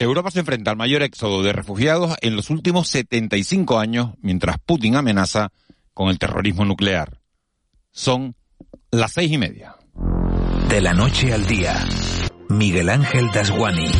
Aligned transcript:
Europa 0.00 0.30
se 0.30 0.40
enfrenta 0.40 0.70
al 0.70 0.76
mayor 0.76 1.02
éxodo 1.02 1.42
de 1.42 1.52
refugiados 1.52 2.16
en 2.20 2.36
los 2.36 2.50
últimos 2.50 2.88
75 2.88 3.80
años, 3.80 4.10
mientras 4.20 4.58
Putin 4.64 4.94
amenaza 4.94 5.50
con 5.92 6.08
el 6.08 6.20
terrorismo 6.20 6.64
nuclear. 6.64 7.20
Son 7.90 8.36
las 8.92 9.12
seis 9.12 9.32
y 9.32 9.38
media. 9.38 9.74
De 10.68 10.80
la 10.80 10.94
noche 10.94 11.32
al 11.32 11.46
día, 11.46 11.84
Miguel 12.48 12.90
Ángel 12.90 13.28
Dasguani. 13.34 13.90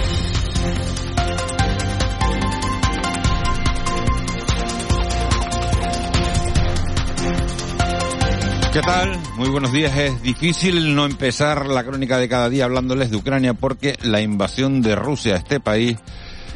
¿Qué 8.79 8.83
tal? 8.83 9.19
Muy 9.35 9.49
buenos 9.49 9.73
días. 9.73 9.97
Es 9.99 10.23
difícil 10.23 10.95
no 10.95 11.05
empezar 11.05 11.67
la 11.67 11.83
crónica 11.83 12.17
de 12.17 12.29
cada 12.29 12.49
día 12.49 12.65
hablándoles 12.65 13.11
de 13.11 13.17
Ucrania 13.17 13.53
porque 13.53 13.97
la 14.03 14.21
invasión 14.21 14.83
de 14.83 14.95
Rusia 14.95 15.35
a 15.35 15.39
este 15.39 15.59
país 15.59 15.99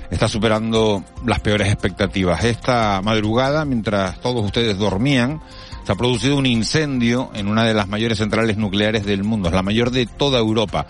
está 0.09 0.29
superando 0.29 1.03
las 1.27 1.40
peores 1.40 1.66
expectativas. 1.66 2.44
Esta 2.44 3.03
madrugada, 3.03 3.64
mientras 3.64 4.21
todos 4.21 4.44
ustedes 4.44 4.79
dormían, 4.79 5.40
se 5.82 5.90
ha 5.90 5.96
producido 5.96 6.36
un 6.36 6.46
incendio 6.46 7.32
en 7.35 7.49
una 7.49 7.64
de 7.64 7.75
las 7.75 7.89
mayores 7.89 8.18
centrales 8.18 8.57
nucleares 8.57 9.04
del 9.04 9.25
mundo, 9.25 9.49
es 9.49 9.54
la 9.57 9.64
mayor 9.64 9.91
de 9.91 10.07
toda 10.07 10.39
Europa. 10.39 10.86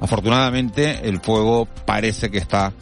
Afortunadamente, 0.00 1.08
el 1.08 1.20
fuego 1.20 1.68
parece 1.86 2.28
que 2.28 2.38
está 2.38 2.72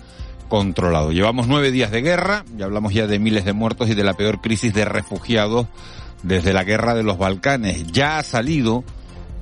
controlado. 0.49 1.13
Llevamos 1.13 1.49
nueve 1.49 1.71
días 1.71 1.91
de 1.91 2.01
guerra, 2.01 2.47
ya 2.57 2.65
hablamos 2.65 2.95
ya 2.95 3.07
de 3.07 3.19
miles 3.19 3.45
de 3.45 3.53
muertos 3.53 3.91
y 3.91 3.95
de 3.95 4.05
la 4.05 4.15
peor 4.15 4.41
crisis 4.41 4.73
de 4.73 4.87
refugiados 4.87 5.67
desde 6.23 6.53
la 6.53 6.65
guerra 6.65 6.95
de 6.95 7.03
los 7.03 7.19
Balcanes. 7.19 7.87
Ya 7.93 8.19
ha 8.19 8.23
salido 8.23 8.85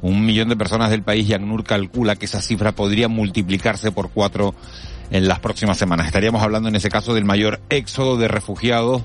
un 0.02 0.24
millón 0.24 0.48
de 0.48 0.56
personas 0.56 0.91
del 0.91 1.02
país 1.02 1.28
y 1.28 1.34
ACNUR 1.34 1.64
calcula 1.64 2.16
que 2.16 2.27
esa 2.27 2.41
cifra 2.41 2.73
podría 2.73 3.09
multiplicarse 3.09 3.91
por 3.91 4.10
cuatro 4.10 4.54
en 5.10 5.27
las 5.27 5.41
próximas 5.41 5.78
semanas. 5.78 6.06
Estaríamos 6.06 6.42
hablando 6.42 6.68
en 6.68 6.77
ese 6.77 6.91
caso 6.91 7.14
del 7.14 7.24
mayor 7.24 7.60
éxodo 7.70 8.16
de 8.16 8.28
refugiados 8.28 9.02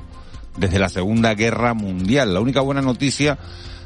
desde 0.58 0.80
la 0.80 0.90
Segunda 0.90 1.34
Guerra 1.34 1.74
Mundial. 1.74 2.34
La 2.34 2.40
única 2.40 2.62
buena 2.62 2.82
noticia 2.82 3.38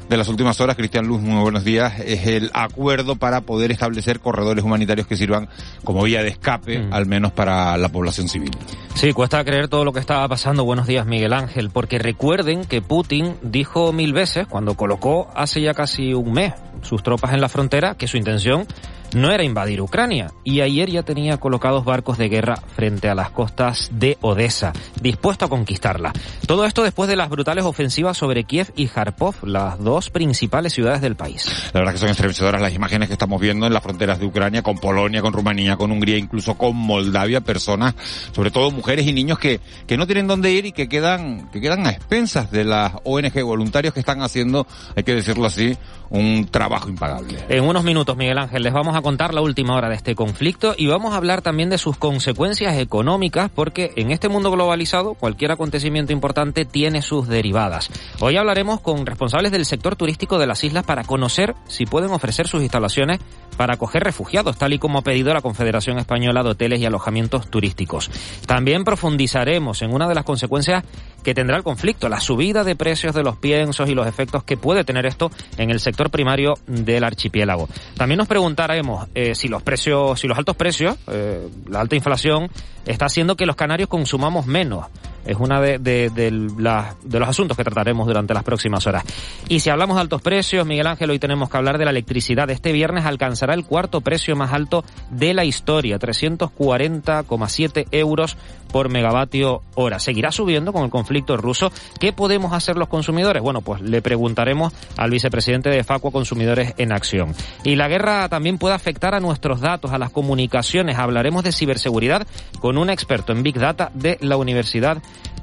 de 0.08 0.16
las 0.16 0.28
últimas 0.28 0.60
horas, 0.60 0.76
Cristian 0.76 1.06
Luz, 1.06 1.20
muy 1.20 1.40
buenos 1.42 1.64
días, 1.64 2.00
es 2.00 2.26
el 2.26 2.50
acuerdo 2.54 3.16
para 3.16 3.42
poder 3.42 3.70
establecer 3.70 4.20
corredores 4.20 4.64
humanitarios 4.64 5.06
que 5.06 5.16
sirvan 5.16 5.48
como 5.84 6.02
vía 6.02 6.22
de 6.22 6.28
escape, 6.28 6.78
mm. 6.78 6.92
al 6.92 7.06
menos 7.06 7.32
para 7.32 7.76
la 7.76 7.90
población 7.90 8.28
civil. 8.28 8.50
Sí, 8.94 9.12
cuesta 9.12 9.44
creer 9.44 9.68
todo 9.68 9.84
lo 9.84 9.92
que 9.92 10.00
estaba 10.00 10.26
pasando. 10.26 10.64
Buenos 10.64 10.86
días, 10.86 11.06
Miguel 11.06 11.32
Ángel, 11.32 11.70
porque 11.70 11.98
recuerden 11.98 12.64
que 12.64 12.80
Putin 12.80 13.36
dijo 13.42 13.92
mil 13.92 14.12
veces, 14.14 14.46
cuando 14.46 14.74
colocó 14.74 15.30
hace 15.34 15.60
ya 15.60 15.74
casi 15.74 16.14
un 16.14 16.32
mes 16.32 16.54
sus 16.82 17.02
tropas 17.02 17.34
en 17.34 17.40
la 17.40 17.48
frontera, 17.48 17.94
que 17.96 18.08
su 18.08 18.16
intención 18.16 18.66
no 19.14 19.30
era 19.30 19.44
invadir 19.44 19.80
Ucrania 19.80 20.32
y 20.44 20.60
ayer 20.60 20.90
ya 20.90 21.02
tenía 21.02 21.38
colocados 21.38 21.84
barcos 21.84 22.18
de 22.18 22.28
guerra 22.28 22.56
frente 22.74 23.08
a 23.08 23.14
las 23.14 23.30
costas 23.30 23.90
de 23.92 24.18
Odessa, 24.20 24.72
dispuesto 25.00 25.44
a 25.44 25.48
conquistarla. 25.48 26.12
Todo 26.46 26.64
esto 26.64 26.82
después 26.82 27.08
de 27.08 27.16
las 27.16 27.28
brutales 27.28 27.64
ofensivas 27.64 28.16
sobre 28.16 28.44
Kiev 28.44 28.72
y 28.76 28.86
Kharkov, 28.86 29.34
las 29.44 29.78
dos 29.82 30.10
principales 30.10 30.72
ciudades 30.72 31.00
del 31.00 31.16
país. 31.16 31.70
La 31.72 31.80
verdad 31.80 31.92
que 31.92 31.98
son 31.98 32.08
estremecedoras 32.08 32.60
las 32.60 32.74
imágenes 32.74 33.08
que 33.08 33.14
estamos 33.14 33.40
viendo 33.40 33.66
en 33.66 33.72
las 33.72 33.82
fronteras 33.82 34.18
de 34.18 34.26
Ucrania 34.26 34.62
con 34.62 34.78
Polonia, 34.78 35.22
con 35.22 35.32
Rumanía, 35.32 35.76
con 35.76 35.90
Hungría, 35.92 36.18
incluso 36.18 36.56
con 36.56 36.76
Moldavia, 36.76 37.40
personas, 37.40 37.94
sobre 38.32 38.50
todo 38.50 38.70
mujeres 38.70 39.06
y 39.06 39.12
niños 39.12 39.38
que, 39.38 39.60
que 39.86 39.96
no 39.96 40.06
tienen 40.06 40.26
dónde 40.26 40.50
ir 40.50 40.66
y 40.66 40.72
que 40.72 40.88
quedan, 40.88 41.48
que 41.50 41.60
quedan 41.60 41.86
a 41.86 41.90
expensas 41.90 42.50
de 42.50 42.64
las 42.64 42.92
ONG 43.04 43.42
voluntarios 43.42 43.94
que 43.94 44.00
están 44.00 44.22
haciendo, 44.22 44.66
hay 44.96 45.04
que 45.04 45.14
decirlo 45.14 45.46
así, 45.46 45.76
un 46.10 46.48
trabajo 46.50 46.88
impagable. 46.88 47.44
En 47.48 47.64
unos 47.64 47.84
minutos, 47.84 48.16
Miguel 48.16 48.38
Ángel, 48.38 48.62
les 48.62 48.72
vamos 48.72 48.96
a 48.96 48.97
contar 49.02 49.34
la 49.34 49.40
última 49.40 49.74
hora 49.74 49.88
de 49.88 49.94
este 49.94 50.14
conflicto 50.14 50.74
y 50.76 50.86
vamos 50.86 51.14
a 51.14 51.16
hablar 51.16 51.42
también 51.42 51.70
de 51.70 51.78
sus 51.78 51.96
consecuencias 51.96 52.76
económicas 52.78 53.50
porque 53.54 53.92
en 53.96 54.10
este 54.10 54.28
mundo 54.28 54.50
globalizado 54.50 55.14
cualquier 55.14 55.52
acontecimiento 55.52 56.12
importante 56.12 56.64
tiene 56.64 57.02
sus 57.02 57.28
derivadas. 57.28 57.90
Hoy 58.20 58.36
hablaremos 58.36 58.80
con 58.80 59.06
responsables 59.06 59.52
del 59.52 59.64
sector 59.66 59.96
turístico 59.96 60.38
de 60.38 60.46
las 60.46 60.64
islas 60.64 60.84
para 60.84 61.04
conocer 61.04 61.54
si 61.66 61.86
pueden 61.86 62.10
ofrecer 62.10 62.48
sus 62.48 62.62
instalaciones 62.62 63.20
para 63.56 63.74
acoger 63.74 64.04
refugiados, 64.04 64.56
tal 64.56 64.72
y 64.72 64.78
como 64.78 65.00
ha 65.00 65.02
pedido 65.02 65.34
la 65.34 65.42
Confederación 65.42 65.98
Española 65.98 66.42
de 66.42 66.50
Hoteles 66.50 66.80
y 66.80 66.86
Alojamientos 66.86 67.50
Turísticos. 67.50 68.10
También 68.46 68.84
profundizaremos 68.84 69.82
en 69.82 69.92
una 69.92 70.08
de 70.08 70.14
las 70.14 70.24
consecuencias 70.24 70.84
que 71.24 71.34
tendrá 71.34 71.56
el 71.56 71.64
conflicto, 71.64 72.08
la 72.08 72.20
subida 72.20 72.64
de 72.64 72.76
precios 72.76 73.14
de 73.14 73.24
los 73.24 73.36
piensos 73.36 73.88
y 73.88 73.94
los 73.94 74.06
efectos 74.06 74.44
que 74.44 74.56
puede 74.56 74.84
tener 74.84 75.06
esto 75.06 75.30
en 75.56 75.70
el 75.70 75.80
sector 75.80 76.10
primario 76.10 76.54
del 76.66 77.04
archipiélago. 77.04 77.68
También 77.96 78.18
nos 78.18 78.28
preguntaremos 78.28 78.87
eh, 79.14 79.34
si 79.34 79.48
los 79.48 79.62
precios, 79.62 80.20
si 80.20 80.26
los 80.26 80.38
altos 80.38 80.56
precios, 80.56 80.96
eh, 81.08 81.48
la 81.68 81.80
alta 81.80 81.96
inflación, 81.96 82.50
está 82.86 83.06
haciendo 83.06 83.36
que 83.36 83.46
los 83.46 83.56
canarios 83.56 83.88
consumamos 83.88 84.46
menos 84.46 84.86
es 85.28 85.36
uno 85.38 85.60
de, 85.60 85.78
de, 85.78 86.30
los 86.30 87.28
asuntos 87.28 87.54
que 87.54 87.62
trataremos 87.62 88.06
durante 88.06 88.32
las 88.32 88.42
próximas 88.42 88.86
horas. 88.86 89.04
Y 89.48 89.60
si 89.60 89.68
hablamos 89.68 89.96
de 89.96 90.00
altos 90.00 90.22
precios, 90.22 90.66
Miguel 90.66 90.86
Ángel, 90.86 91.10
hoy 91.10 91.18
tenemos 91.18 91.50
que 91.50 91.56
hablar 91.58 91.76
de 91.76 91.84
la 91.84 91.90
electricidad. 91.90 92.48
Este 92.48 92.72
viernes 92.72 93.04
alcanzará 93.04 93.52
el 93.52 93.66
cuarto 93.66 94.00
precio 94.00 94.36
más 94.36 94.54
alto 94.54 94.84
de 95.10 95.34
la 95.34 95.44
historia, 95.44 95.98
340,7 95.98 97.88
euros 97.90 98.38
por 98.72 98.88
megavatio 98.88 99.62
hora. 99.74 99.98
¿Seguirá 99.98 100.30
subiendo 100.30 100.72
con 100.72 100.84
el 100.84 100.90
conflicto 100.90 101.36
ruso? 101.36 101.72
¿Qué 102.00 102.12
podemos 102.12 102.52
hacer 102.52 102.76
los 102.76 102.88
consumidores? 102.88 103.42
Bueno, 103.42 103.60
pues 103.60 103.80
le 103.80 104.02
preguntaremos 104.02 104.72
al 104.96 105.10
vicepresidente 105.10 105.70
de 105.70 105.84
Facua 105.84 106.12
Consumidores 106.12 106.74
en 106.78 106.92
Acción. 106.92 107.34
Y 107.64 107.76
la 107.76 107.88
guerra 107.88 108.28
también 108.28 108.58
puede 108.58 108.74
afectar 108.74 109.14
a 109.14 109.20
nuestros 109.20 109.60
datos, 109.60 109.92
a 109.92 109.98
las 109.98 110.10
comunicaciones. 110.10 110.98
Hablaremos 110.98 111.44
de 111.44 111.52
ciberseguridad 111.52 112.26
con 112.60 112.78
un 112.78 112.90
experto 112.90 113.32
en 113.32 113.42
Big 113.42 113.58
Data 113.58 113.90
de 113.94 114.18
la 114.20 114.36
Universidad 114.36 114.98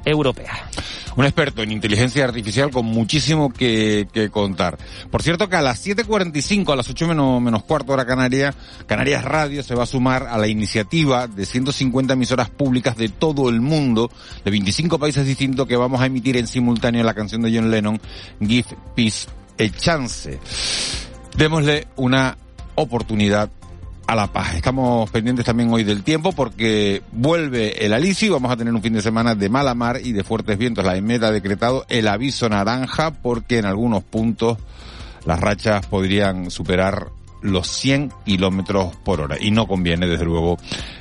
europea. 0.06 0.70
Un 1.16 1.24
experto 1.24 1.62
en 1.62 1.72
inteligencia 1.72 2.24
artificial 2.24 2.70
con 2.70 2.84
muchísimo 2.84 3.50
que, 3.50 4.06
contar. 4.30 4.78
Por 5.10 5.22
cierto 5.22 5.48
que 5.48 5.56
a 5.56 5.62
las 5.62 5.84
7.45, 5.86 6.72
a 6.72 6.76
las 6.76 6.90
8 6.90 7.08
menos, 7.08 7.40
menos 7.40 7.64
cuarto 7.64 7.92
hora 7.92 8.04
Canaria, 8.04 8.54
Canarias 8.86 9.24
Radio 9.24 9.62
se 9.62 9.74
va 9.74 9.84
a 9.84 9.86
sumar 9.86 10.26
a 10.26 10.36
la 10.36 10.46
iniciativa 10.46 11.26
de 11.26 11.46
150 11.46 12.12
emisoras 12.12 12.50
públicas 12.50 12.96
de 12.96 13.08
todo 13.08 13.48
el 13.48 13.62
mundo, 13.62 14.10
de 14.44 14.50
25 14.50 14.98
países 14.98 15.26
distintos, 15.26 15.66
que 15.66 15.76
vamos 15.76 16.02
a 16.02 16.06
emitir 16.06 16.36
en 16.36 16.46
simultáneo 16.46 17.02
la 17.02 17.14
canción 17.14 17.40
de 17.40 17.54
John 17.54 17.70
Lennon, 17.70 18.00
Give 18.40 18.76
Peace 18.94 19.26
a 19.58 19.68
Chance. 19.74 20.38
Démosle 21.34 21.88
una 21.96 22.36
oportunidad 22.74 23.50
a 24.06 24.14
la 24.14 24.28
paz. 24.28 24.54
Estamos 24.54 25.10
pendientes 25.10 25.44
también 25.44 25.72
hoy 25.72 25.84
del 25.84 26.02
tiempo 26.02 26.32
porque 26.32 27.02
vuelve 27.12 27.84
el 27.84 27.92
alicio 27.92 28.32
vamos 28.32 28.52
a 28.52 28.56
tener 28.56 28.72
un 28.72 28.82
fin 28.82 28.92
de 28.92 29.02
semana 29.02 29.34
de 29.34 29.48
mala 29.48 29.74
mar 29.74 30.00
y 30.02 30.12
de 30.12 30.24
fuertes 30.24 30.58
vientos. 30.58 30.84
La 30.84 30.96
EMED 30.96 31.24
ha 31.24 31.30
decretado 31.32 31.84
el 31.88 32.08
aviso 32.08 32.48
naranja 32.48 33.10
porque 33.10 33.58
en 33.58 33.66
algunos 33.66 34.04
puntos 34.04 34.58
las 35.24 35.40
rachas 35.40 35.86
podrían 35.86 36.50
superar 36.50 37.08
los 37.42 37.68
100 37.68 38.12
kilómetros 38.24 38.96
por 38.96 39.20
hora 39.20 39.36
y 39.40 39.50
no 39.50 39.66
conviene 39.66 40.06
desde 40.06 40.24
luego 40.24 40.58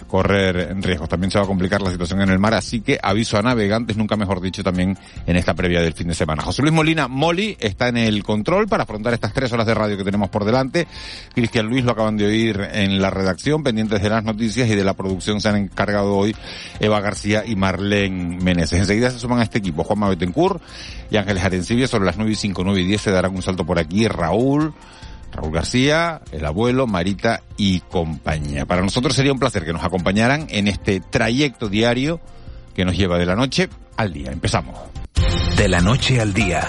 correr 0.07 0.75
riesgos. 0.81 1.09
También 1.09 1.31
se 1.31 1.37
va 1.37 1.45
a 1.45 1.47
complicar 1.47 1.81
la 1.81 1.91
situación 1.91 2.21
en 2.21 2.29
el 2.29 2.39
mar, 2.39 2.53
así 2.53 2.81
que 2.81 2.99
aviso 3.01 3.37
a 3.37 3.41
navegantes, 3.41 3.97
nunca 3.97 4.15
mejor 4.15 4.41
dicho, 4.41 4.63
también 4.63 4.97
en 5.25 5.35
esta 5.35 5.53
previa 5.53 5.81
del 5.81 5.93
fin 5.93 6.07
de 6.07 6.13
semana. 6.13 6.43
José 6.43 6.61
Luis 6.61 6.73
Molina, 6.73 7.07
Moli, 7.07 7.57
está 7.59 7.87
en 7.87 7.97
el 7.97 8.23
control 8.23 8.67
para 8.67 8.83
afrontar 8.83 9.13
estas 9.13 9.33
tres 9.33 9.51
horas 9.53 9.65
de 9.65 9.73
radio 9.73 9.97
que 9.97 10.03
tenemos 10.03 10.29
por 10.29 10.45
delante. 10.45 10.87
Cristian 11.33 11.67
Luis 11.67 11.83
lo 11.83 11.91
acaban 11.91 12.17
de 12.17 12.25
oír 12.25 12.69
en 12.73 13.01
la 13.01 13.09
redacción, 13.09 13.63
pendientes 13.63 14.01
de 14.01 14.09
las 14.09 14.23
noticias 14.23 14.69
y 14.69 14.75
de 14.75 14.83
la 14.83 14.93
producción 14.93 15.41
se 15.41 15.49
han 15.49 15.57
encargado 15.57 16.15
hoy 16.15 16.35
Eva 16.79 16.99
García 17.01 17.43
y 17.45 17.55
Marlene 17.55 18.37
Meneses. 18.41 18.79
Enseguida 18.79 19.11
se 19.11 19.19
suman 19.19 19.39
a 19.39 19.43
este 19.43 19.59
equipo 19.59 19.83
Juanma 19.83 20.09
Betancourt 20.09 20.61
y 21.09 21.17
Ángeles 21.17 21.43
Arencibia 21.43 21.87
sobre 21.87 22.05
las 22.05 22.17
9 22.17 22.31
y 22.31 22.35
5, 22.35 22.63
9 22.63 22.81
y 22.81 22.85
10 22.85 23.01
se 23.01 23.11
darán 23.11 23.35
un 23.35 23.41
salto 23.41 23.65
por 23.65 23.79
aquí. 23.79 24.07
Raúl, 24.07 24.73
Raúl 25.35 25.53
García, 25.53 26.21
el 26.31 26.45
abuelo, 26.45 26.87
Marita 26.87 27.43
y 27.57 27.81
compañía. 27.81 28.65
Para 28.65 28.81
nosotros 28.81 29.15
sería 29.15 29.33
un 29.33 29.39
placer 29.39 29.65
que 29.65 29.73
nos 29.73 29.83
acompañaran 29.83 30.47
en 30.49 30.67
este 30.67 30.99
trayecto 30.99 31.69
diario 31.69 32.19
que 32.73 32.85
nos 32.85 32.97
lleva 32.97 33.17
de 33.17 33.25
la 33.25 33.35
noche 33.35 33.69
al 33.97 34.13
día. 34.13 34.31
Empezamos. 34.31 34.77
De 35.57 35.67
la 35.67 35.81
noche 35.81 36.19
al 36.19 36.33
día, 36.33 36.67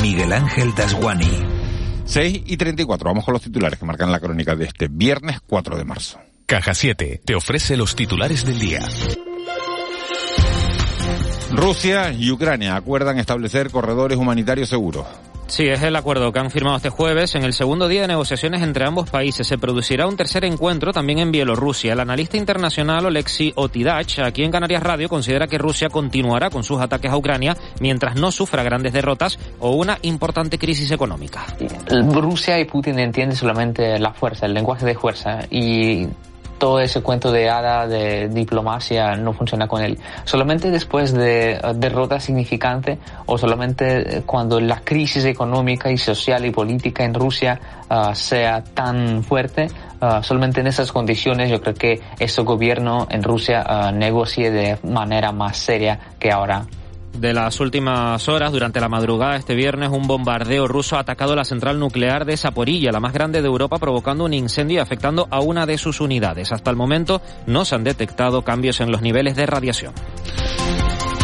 Miguel 0.00 0.32
Ángel 0.32 0.74
Dasguani. 0.74 1.60
6 2.04 2.42
y 2.46 2.56
34. 2.56 3.08
Vamos 3.08 3.24
con 3.24 3.34
los 3.34 3.42
titulares 3.42 3.78
que 3.78 3.84
marcan 3.84 4.10
la 4.10 4.20
crónica 4.20 4.56
de 4.56 4.64
este 4.64 4.88
viernes 4.88 5.40
4 5.46 5.76
de 5.76 5.84
marzo. 5.84 6.18
Caja 6.46 6.74
7 6.74 7.22
te 7.24 7.34
ofrece 7.36 7.76
los 7.76 7.94
titulares 7.94 8.44
del 8.44 8.58
día. 8.58 8.80
Rusia 11.60 12.10
y 12.10 12.30
Ucrania 12.30 12.74
acuerdan 12.74 13.18
establecer 13.18 13.70
corredores 13.70 14.16
humanitarios 14.16 14.70
seguros. 14.70 15.04
Sí, 15.46 15.66
es 15.66 15.82
el 15.82 15.94
acuerdo 15.94 16.32
que 16.32 16.38
han 16.38 16.50
firmado 16.50 16.78
este 16.78 16.88
jueves. 16.88 17.34
En 17.34 17.44
el 17.44 17.52
segundo 17.52 17.86
día 17.86 18.00
de 18.00 18.08
negociaciones 18.08 18.62
entre 18.62 18.86
ambos 18.86 19.10
países 19.10 19.46
se 19.46 19.58
producirá 19.58 20.06
un 20.06 20.16
tercer 20.16 20.46
encuentro 20.46 20.92
también 20.92 21.18
en 21.18 21.32
Bielorrusia. 21.32 21.92
El 21.92 22.00
analista 22.00 22.38
internacional 22.38 23.04
Oleksiy 23.04 23.52
Otidach, 23.56 24.20
aquí 24.20 24.42
en 24.42 24.52
Canarias 24.52 24.82
Radio, 24.82 25.10
considera 25.10 25.48
que 25.48 25.58
Rusia 25.58 25.90
continuará 25.90 26.48
con 26.48 26.64
sus 26.64 26.80
ataques 26.80 27.10
a 27.10 27.16
Ucrania 27.18 27.54
mientras 27.78 28.16
no 28.16 28.32
sufra 28.32 28.62
grandes 28.62 28.94
derrotas 28.94 29.38
o 29.58 29.72
una 29.72 29.98
importante 30.00 30.56
crisis 30.56 30.90
económica. 30.92 31.44
Rusia 32.10 32.58
y 32.58 32.64
Putin 32.64 32.98
entienden 33.00 33.36
solamente 33.36 33.98
la 33.98 34.14
fuerza, 34.14 34.46
el 34.46 34.54
lenguaje 34.54 34.86
de 34.86 34.94
fuerza 34.94 35.40
y 35.50 36.06
todo 36.60 36.78
ese 36.78 37.00
cuento 37.00 37.32
de 37.32 37.48
hada 37.48 37.88
de 37.88 38.28
diplomacia 38.28 39.16
no 39.16 39.32
funciona 39.32 39.66
con 39.66 39.82
él. 39.82 39.98
Solamente 40.24 40.70
después 40.70 41.12
de 41.12 41.58
uh, 41.64 41.72
derrota 41.72 42.20
significante 42.20 42.98
o 43.26 43.38
solamente 43.38 44.18
eh, 44.18 44.22
cuando 44.24 44.60
la 44.60 44.80
crisis 44.82 45.24
económica 45.24 45.90
y 45.90 45.96
social 45.96 46.44
y 46.44 46.50
política 46.50 47.02
en 47.02 47.14
Rusia 47.14 47.58
uh, 47.88 48.14
sea 48.14 48.62
tan 48.62 49.24
fuerte, 49.24 49.68
uh, 50.00 50.22
solamente 50.22 50.60
en 50.60 50.66
esas 50.66 50.92
condiciones 50.92 51.50
yo 51.50 51.60
creo 51.62 51.74
que 51.74 52.00
ese 52.18 52.42
gobierno 52.42 53.08
en 53.10 53.22
Rusia 53.22 53.64
negocie 53.92 54.50
de 54.50 54.78
manera 54.84 55.32
más 55.32 55.56
seria 55.56 55.98
que 56.18 56.30
ahora 56.30 56.66
de 57.12 57.34
las 57.34 57.60
últimas 57.60 58.28
horas, 58.28 58.52
durante 58.52 58.80
la 58.80 58.88
madrugada 58.88 59.36
este 59.36 59.54
viernes, 59.54 59.90
un 59.90 60.06
bombardeo 60.06 60.66
ruso 60.66 60.96
ha 60.96 61.00
atacado 61.00 61.36
la 61.36 61.44
central 61.44 61.78
nuclear 61.78 62.24
de 62.24 62.36
Saporilla, 62.36 62.92
la 62.92 63.00
más 63.00 63.12
grande 63.12 63.42
de 63.42 63.48
Europa, 63.48 63.78
provocando 63.78 64.24
un 64.24 64.34
incendio 64.34 64.76
y 64.76 64.80
afectando 64.80 65.26
a 65.30 65.40
una 65.40 65.66
de 65.66 65.78
sus 65.78 66.00
unidades. 66.00 66.52
Hasta 66.52 66.70
el 66.70 66.76
momento 66.76 67.20
no 67.46 67.64
se 67.64 67.74
han 67.74 67.84
detectado 67.84 68.42
cambios 68.42 68.80
en 68.80 68.90
los 68.90 69.02
niveles 69.02 69.36
de 69.36 69.46
radiación. 69.46 69.92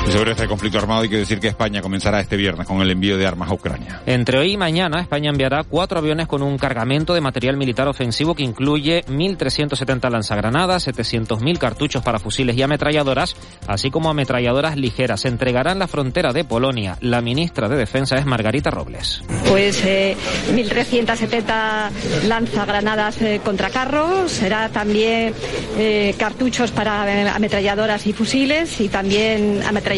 Y 0.06 0.12
sobre 0.12 0.30
este 0.30 0.46
conflicto 0.46 0.78
armado 0.78 1.02
hay 1.02 1.08
que 1.08 1.16
decir 1.16 1.40
que 1.40 1.48
España 1.48 1.82
comenzará 1.82 2.20
este 2.20 2.36
viernes 2.36 2.64
con 2.68 2.80
el 2.80 2.88
envío 2.92 3.18
de 3.18 3.26
armas 3.26 3.50
a 3.50 3.54
Ucrania. 3.54 4.02
Entre 4.06 4.38
hoy 4.38 4.52
y 4.52 4.56
mañana, 4.56 5.00
España 5.00 5.30
enviará 5.30 5.64
cuatro 5.64 5.98
aviones 5.98 6.28
con 6.28 6.44
un 6.44 6.58
cargamento 6.58 7.12
de 7.12 7.20
material 7.20 7.56
militar 7.56 7.88
ofensivo 7.88 8.36
que 8.36 8.44
incluye 8.44 9.04
1.370 9.06 10.08
lanzagranadas, 10.08 10.86
700.000 10.86 11.58
cartuchos 11.58 12.04
para 12.04 12.20
fusiles 12.20 12.56
y 12.56 12.62
ametralladoras, 12.62 13.34
así 13.66 13.90
como 13.90 14.08
ametralladoras 14.08 14.76
ligeras. 14.76 15.22
Se 15.22 15.28
entregará 15.28 15.72
en 15.72 15.80
la 15.80 15.88
frontera 15.88 16.32
de 16.32 16.44
Polonia. 16.44 16.96
La 17.00 17.20
ministra 17.20 17.68
de 17.68 17.76
Defensa 17.76 18.14
es 18.14 18.26
Margarita 18.26 18.70
Robles. 18.70 19.24
Pues 19.48 19.84
eh, 19.84 20.16
1.370 20.52 22.26
lanzagranadas 22.28 23.20
eh, 23.22 23.40
contra 23.44 23.70
carros, 23.70 24.30
será 24.30 24.68
también 24.68 25.34
eh, 25.78 26.14
cartuchos 26.16 26.70
para 26.70 27.12
eh, 27.12 27.28
ametralladoras 27.28 28.06
y 28.06 28.12
fusiles 28.12 28.80
y 28.80 28.88
también 28.88 29.62
ametralladoras 29.66 29.95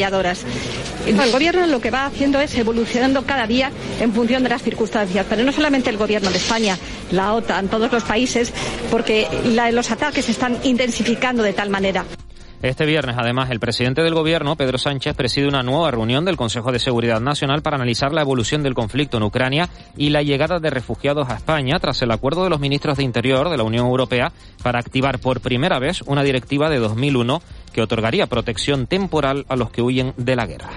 el 1.06 1.32
gobierno 1.32 1.66
lo 1.66 1.80
que 1.80 1.90
va 1.90 2.06
haciendo 2.06 2.40
es 2.40 2.54
evolucionando 2.56 3.24
cada 3.24 3.46
día 3.46 3.70
en 4.00 4.12
función 4.12 4.42
de 4.42 4.50
las 4.50 4.62
circunstancias, 4.62 5.26
pero 5.28 5.44
no 5.44 5.52
solamente 5.52 5.90
el 5.90 5.96
gobierno 5.96 6.30
de 6.30 6.36
España, 6.36 6.78
la 7.10 7.34
OTAN, 7.34 7.68
todos 7.68 7.90
los 7.92 8.04
países, 8.04 8.52
porque 8.90 9.26
los 9.72 9.90
ataques 9.90 10.26
se 10.26 10.32
están 10.32 10.58
intensificando 10.64 11.42
de 11.42 11.52
tal 11.52 11.70
manera. 11.70 12.04
Este 12.60 12.86
viernes, 12.86 13.14
además, 13.16 13.50
el 13.50 13.60
presidente 13.60 14.02
del 14.02 14.14
Gobierno, 14.14 14.56
Pedro 14.56 14.78
Sánchez, 14.78 15.14
preside 15.14 15.46
una 15.46 15.62
nueva 15.62 15.92
reunión 15.92 16.24
del 16.24 16.36
Consejo 16.36 16.72
de 16.72 16.80
Seguridad 16.80 17.20
Nacional 17.20 17.62
para 17.62 17.76
analizar 17.76 18.12
la 18.12 18.22
evolución 18.22 18.64
del 18.64 18.74
conflicto 18.74 19.16
en 19.16 19.22
Ucrania 19.22 19.68
y 19.96 20.10
la 20.10 20.22
llegada 20.22 20.58
de 20.58 20.68
refugiados 20.68 21.30
a 21.30 21.36
España 21.36 21.78
tras 21.78 22.02
el 22.02 22.10
acuerdo 22.10 22.42
de 22.42 22.50
los 22.50 22.58
ministros 22.58 22.96
de 22.96 23.04
Interior 23.04 23.48
de 23.48 23.56
la 23.56 23.62
Unión 23.62 23.86
Europea 23.86 24.32
para 24.60 24.80
activar 24.80 25.20
por 25.20 25.40
primera 25.40 25.78
vez 25.78 26.02
una 26.02 26.24
directiva 26.24 26.68
de 26.68 26.80
2001 26.80 27.40
que 27.72 27.82
otorgaría 27.82 28.26
protección 28.26 28.88
temporal 28.88 29.46
a 29.48 29.54
los 29.54 29.70
que 29.70 29.82
huyen 29.82 30.12
de 30.16 30.34
la 30.34 30.46
guerra. 30.46 30.70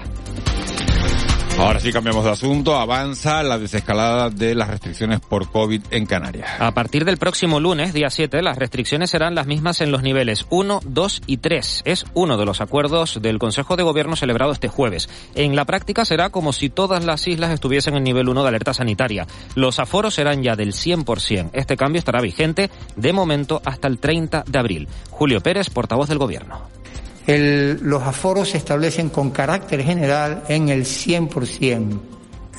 Ahora 1.58 1.80
sí 1.80 1.92
cambiamos 1.92 2.24
de 2.24 2.30
asunto. 2.30 2.76
Avanza 2.76 3.42
la 3.42 3.58
desescalada 3.58 4.30
de 4.30 4.54
las 4.54 4.68
restricciones 4.68 5.20
por 5.20 5.50
COVID 5.50 5.82
en 5.90 6.06
Canarias. 6.06 6.50
A 6.58 6.72
partir 6.72 7.04
del 7.04 7.18
próximo 7.18 7.60
lunes, 7.60 7.92
día 7.92 8.10
7, 8.10 8.42
las 8.42 8.58
restricciones 8.58 9.10
serán 9.10 9.34
las 9.34 9.46
mismas 9.46 9.80
en 9.80 9.92
los 9.92 10.02
niveles 10.02 10.46
1, 10.50 10.80
2 10.84 11.22
y 11.26 11.36
3. 11.36 11.82
Es 11.84 12.06
uno 12.14 12.36
de 12.36 12.46
los 12.46 12.60
acuerdos 12.60 13.20
del 13.22 13.38
Consejo 13.38 13.76
de 13.76 13.84
Gobierno 13.84 14.16
celebrado 14.16 14.52
este 14.52 14.68
jueves. 14.68 15.08
En 15.34 15.54
la 15.54 15.64
práctica 15.64 16.04
será 16.04 16.30
como 16.30 16.52
si 16.52 16.68
todas 16.68 17.04
las 17.04 17.28
islas 17.28 17.52
estuviesen 17.52 17.96
en 17.96 18.04
nivel 18.04 18.28
1 18.28 18.42
de 18.42 18.48
alerta 18.48 18.74
sanitaria. 18.74 19.26
Los 19.54 19.78
aforos 19.78 20.14
serán 20.14 20.42
ya 20.42 20.56
del 20.56 20.72
100%. 20.72 21.50
Este 21.52 21.76
cambio 21.76 21.98
estará 21.98 22.20
vigente 22.20 22.70
de 22.96 23.12
momento 23.12 23.62
hasta 23.64 23.88
el 23.88 23.98
30 23.98 24.44
de 24.46 24.58
abril. 24.58 24.88
Julio 25.10 25.40
Pérez, 25.40 25.70
portavoz 25.70 26.08
del 26.08 26.18
Gobierno. 26.18 26.81
El, 27.26 27.78
los 27.82 28.02
aforos 28.02 28.50
se 28.50 28.58
establecen 28.58 29.08
con 29.08 29.30
carácter 29.30 29.82
general 29.82 30.42
en 30.48 30.68
el 30.68 30.84
100%. 30.84 32.00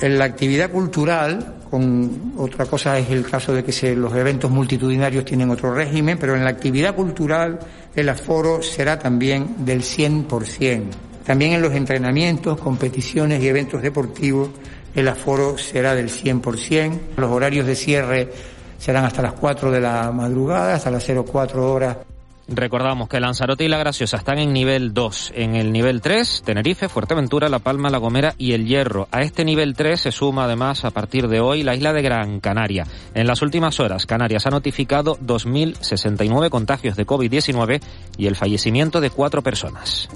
En 0.00 0.18
la 0.18 0.24
actividad 0.24 0.70
cultural, 0.70 1.56
con 1.70 2.32
otra 2.36 2.66
cosa 2.66 2.98
es 2.98 3.10
el 3.10 3.24
caso 3.24 3.52
de 3.54 3.62
que 3.62 3.72
se, 3.72 3.94
los 3.94 4.14
eventos 4.14 4.50
multitudinarios 4.50 5.24
tienen 5.24 5.50
otro 5.50 5.74
régimen, 5.74 6.18
pero 6.18 6.34
en 6.34 6.44
la 6.44 6.50
actividad 6.50 6.94
cultural 6.94 7.58
el 7.94 8.08
aforo 8.08 8.62
será 8.62 8.98
también 8.98 9.64
del 9.64 9.82
100%. 9.82 10.82
También 11.24 11.52
en 11.52 11.62
los 11.62 11.72
entrenamientos, 11.72 12.60
competiciones 12.60 13.42
y 13.42 13.48
eventos 13.48 13.80
deportivos 13.82 14.50
el 14.94 15.08
aforo 15.08 15.58
será 15.58 15.94
del 15.94 16.08
100%. 16.08 16.98
Los 17.16 17.30
horarios 17.30 17.66
de 17.66 17.74
cierre 17.74 18.32
serán 18.78 19.04
hasta 19.04 19.22
las 19.22 19.32
4 19.32 19.70
de 19.70 19.80
la 19.80 20.12
madrugada, 20.12 20.74
hasta 20.74 20.90
las 20.90 21.04
04 21.04 21.72
horas 21.72 21.96
Recordamos 22.46 23.08
que 23.08 23.20
Lanzarote 23.20 23.64
y 23.64 23.68
La 23.68 23.78
Graciosa 23.78 24.18
están 24.18 24.38
en 24.38 24.52
nivel 24.52 24.92
2. 24.92 25.32
En 25.34 25.54
el 25.54 25.72
nivel 25.72 26.00
3, 26.02 26.42
Tenerife, 26.44 26.88
Fuerteventura, 26.88 27.48
La 27.48 27.58
Palma, 27.58 27.88
La 27.88 27.98
Gomera 27.98 28.34
y 28.36 28.52
El 28.52 28.66
Hierro. 28.66 29.08
A 29.10 29.22
este 29.22 29.44
nivel 29.44 29.74
3 29.74 29.98
se 29.98 30.12
suma 30.12 30.44
además 30.44 30.84
a 30.84 30.90
partir 30.90 31.28
de 31.28 31.40
hoy 31.40 31.62
la 31.62 31.74
isla 31.74 31.92
de 31.92 32.02
Gran 32.02 32.40
Canaria. 32.40 32.86
En 33.14 33.26
las 33.26 33.40
últimas 33.40 33.80
horas, 33.80 34.04
Canarias 34.04 34.46
ha 34.46 34.50
notificado 34.50 35.16
2.069 35.18 36.50
contagios 36.50 36.96
de 36.96 37.06
COVID-19 37.06 37.80
y 38.18 38.26
el 38.26 38.36
fallecimiento 38.36 39.00
de 39.00 39.10
cuatro 39.10 39.42
personas. 39.42 40.08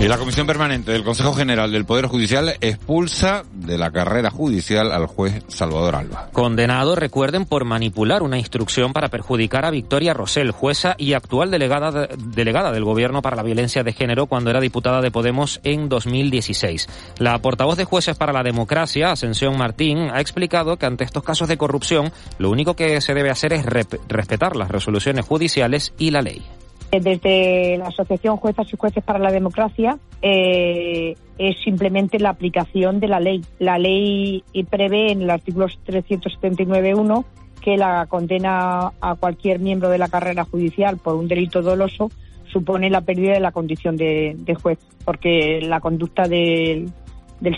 Y 0.00 0.08
la 0.08 0.16
Comisión 0.16 0.46
Permanente 0.46 0.92
del 0.92 1.04
Consejo 1.04 1.34
General 1.34 1.70
del 1.70 1.84
Poder 1.84 2.06
Judicial 2.06 2.54
expulsa 2.62 3.42
de 3.52 3.76
la 3.76 3.90
carrera 3.90 4.30
judicial 4.30 4.92
al 4.92 5.04
juez 5.04 5.44
Salvador 5.48 5.94
Alba. 5.94 6.30
Condenado, 6.32 6.94
recuerden, 6.94 7.44
por 7.44 7.66
manipular 7.66 8.22
una 8.22 8.38
instrucción 8.38 8.94
para 8.94 9.10
perjudicar 9.10 9.66
a 9.66 9.70
Victoria 9.70 10.14
Rosell, 10.14 10.52
jueza 10.52 10.94
y 10.96 11.12
actual 11.12 11.50
delegada, 11.50 12.08
delegada 12.16 12.72
del 12.72 12.82
Gobierno 12.82 13.20
para 13.20 13.36
la 13.36 13.42
Violencia 13.42 13.82
de 13.84 13.92
Género 13.92 14.24
cuando 14.24 14.48
era 14.48 14.62
diputada 14.62 15.02
de 15.02 15.10
Podemos 15.10 15.60
en 15.64 15.90
2016. 15.90 16.88
La 17.18 17.38
portavoz 17.40 17.76
de 17.76 17.84
Jueces 17.84 18.16
para 18.16 18.32
la 18.32 18.42
Democracia, 18.42 19.12
Ascensión 19.12 19.58
Martín, 19.58 20.08
ha 20.10 20.22
explicado 20.22 20.78
que 20.78 20.86
ante 20.86 21.04
estos 21.04 21.24
casos 21.24 21.46
de 21.46 21.58
corrupción, 21.58 22.10
lo 22.38 22.48
único 22.48 22.74
que 22.74 23.02
se 23.02 23.12
debe 23.12 23.28
hacer 23.28 23.52
es 23.52 23.66
respetar 23.66 24.56
las 24.56 24.70
resoluciones 24.70 25.26
judiciales 25.26 25.92
y 25.98 26.10
la 26.10 26.22
ley. 26.22 26.42
Desde 26.90 27.78
la 27.78 27.86
Asociación 27.86 28.36
Juezas 28.36 28.72
y 28.72 28.76
Jueces 28.76 29.04
para 29.04 29.20
la 29.20 29.30
Democracia 29.30 29.98
eh, 30.22 31.14
es 31.38 31.56
simplemente 31.62 32.18
la 32.18 32.30
aplicación 32.30 32.98
de 32.98 33.06
la 33.06 33.20
ley. 33.20 33.44
La 33.60 33.78
ley 33.78 34.42
prevé 34.68 35.12
en 35.12 35.22
el 35.22 35.30
artículo 35.30 35.66
379.1 35.66 37.24
que 37.60 37.76
la 37.76 38.06
condena 38.06 38.92
a 39.00 39.14
cualquier 39.14 39.60
miembro 39.60 39.88
de 39.88 39.98
la 39.98 40.08
carrera 40.08 40.44
judicial 40.44 40.96
por 40.96 41.14
un 41.14 41.28
delito 41.28 41.62
doloso 41.62 42.10
supone 42.52 42.90
la 42.90 43.02
pérdida 43.02 43.34
de 43.34 43.40
la 43.40 43.52
condición 43.52 43.96
de, 43.96 44.56
juez, 44.60 44.78
porque 45.04 45.60
la 45.62 45.78
conducta 45.78 46.26
del 46.26 46.90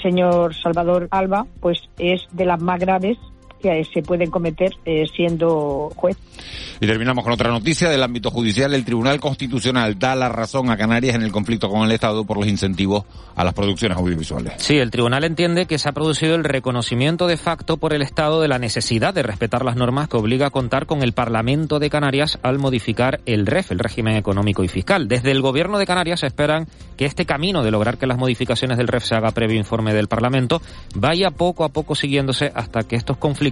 señor 0.03 0.55
Salvador 0.55 1.09
Alba 1.11 1.47
pues 1.61 1.89
es 1.99 2.27
de 2.33 2.45
las 2.45 2.61
más 2.61 2.79
graves 2.79 3.17
que 3.63 3.85
se 3.85 4.03
pueden 4.03 4.31
cometer 4.31 4.73
eh, 4.85 5.07
siendo 5.15 5.91
juez. 5.95 6.17
Y 6.81 6.87
terminamos 6.87 7.23
con 7.23 7.33
otra 7.33 7.51
noticia 7.51 7.89
del 7.89 8.03
ámbito 8.03 8.31
judicial. 8.31 8.75
El 8.75 8.85
Tribunal 8.85 9.21
Constitucional 9.21 9.99
da 9.99 10.17
la 10.17 10.29
razón 10.29 10.69
a 10.69 10.77
Canarias 10.77 11.15
en 11.15 11.23
el 11.23 11.31
conflicto 11.31 11.69
con 11.69 11.83
el 11.83 11.93
Estado 11.93 12.25
por 12.25 12.37
los 12.37 12.49
incentivos 12.49 13.05
a 13.37 13.45
las 13.45 13.55
producciones 13.55 13.97
audiovisuales. 13.97 14.55
Sí, 14.57 14.79
el 14.79 14.91
tribunal 14.91 15.23
entiende 15.25 15.67
que 15.67 15.79
se 15.79 15.89
ha 15.89 15.93
producido 15.93 16.35
el 16.35 16.45
reconocimiento 16.45 17.29
de 17.29 17.37
facto 17.37 17.77
por 17.77 17.95
el 17.95 18.03
Estado 18.03 18.41
de 18.41 18.49
la 18.49 18.59
necesidad 18.59 19.15
de 19.15 19.23
respetar 19.23 19.65
las 19.65 19.77
normas 19.77 20.09
que 20.09 20.17
obliga 20.17 20.49
a 20.49 20.51
contar 20.51 20.87
con 20.87 21.03
el 21.03 21.13
Parlamento 21.13 21.79
de 21.79 21.89
Canarias 21.89 22.41
al 22.43 22.59
modificar 22.59 23.21
el 23.27 23.47
REF, 23.47 23.71
el 23.71 23.79
régimen 23.79 24.17
económico 24.17 24.65
y 24.65 24.69
fiscal. 24.69 25.07
Desde 25.07 25.31
el 25.31 25.41
Gobierno 25.41 25.79
de 25.79 25.87
Canarias 25.87 26.25
esperan 26.25 26.67
que 26.97 27.05
este 27.05 27.27
camino 27.27 27.63
de 27.63 27.71
lograr 27.71 27.97
que 27.97 28.09
las 28.09 28.19
modificaciones 28.19 28.77
del 28.77 28.89
REF 28.89 29.05
se 29.05 29.15
haga 29.15 29.31
previo 29.31 29.57
informe 29.57 29.95
del 29.95 30.09
Parlamento 30.09 30.61
vaya 30.97 31.31
poco 31.31 31.65
a 31.65 31.69
poco 31.69 31.95
siguiéndose 31.95 32.51
hasta 32.55 32.83
que 32.83 32.97
estos 32.97 33.19
conflictos 33.19 33.52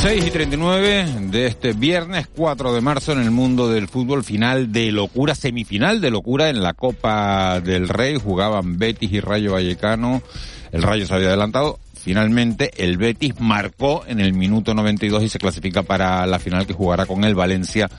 6 0.00 0.26
y 0.26 0.30
39 0.30 1.06
de 1.30 1.46
este 1.46 1.74
viernes 1.74 2.26
4 2.34 2.72
de 2.72 2.80
marzo 2.80 3.12
en 3.12 3.20
el 3.20 3.30
mundo 3.30 3.68
del 3.68 3.86
fútbol 3.86 4.24
final 4.24 4.72
de 4.72 4.90
locura, 4.92 5.34
semifinal 5.34 6.00
de 6.00 6.10
locura 6.10 6.48
en 6.48 6.62
la 6.62 6.72
Copa 6.72 7.60
del 7.60 7.86
Rey. 7.86 8.16
Jugaban 8.16 8.78
Betis 8.78 9.12
y 9.12 9.20
Rayo 9.20 9.52
Vallecano. 9.52 10.22
El 10.72 10.82
Rayo 10.82 11.06
se 11.06 11.12
había 11.12 11.28
adelantado. 11.28 11.78
Finalmente 11.94 12.70
el 12.82 12.96
Betis 12.96 13.38
marcó 13.40 14.04
en 14.06 14.20
el 14.20 14.32
minuto 14.32 14.72
92 14.72 15.22
y 15.22 15.28
se 15.28 15.38
clasifica 15.38 15.82
para 15.82 16.26
la 16.26 16.38
final 16.38 16.66
que 16.66 16.72
jugará 16.72 17.04
con 17.04 17.22
el 17.24 17.34
Valencia 17.34 17.90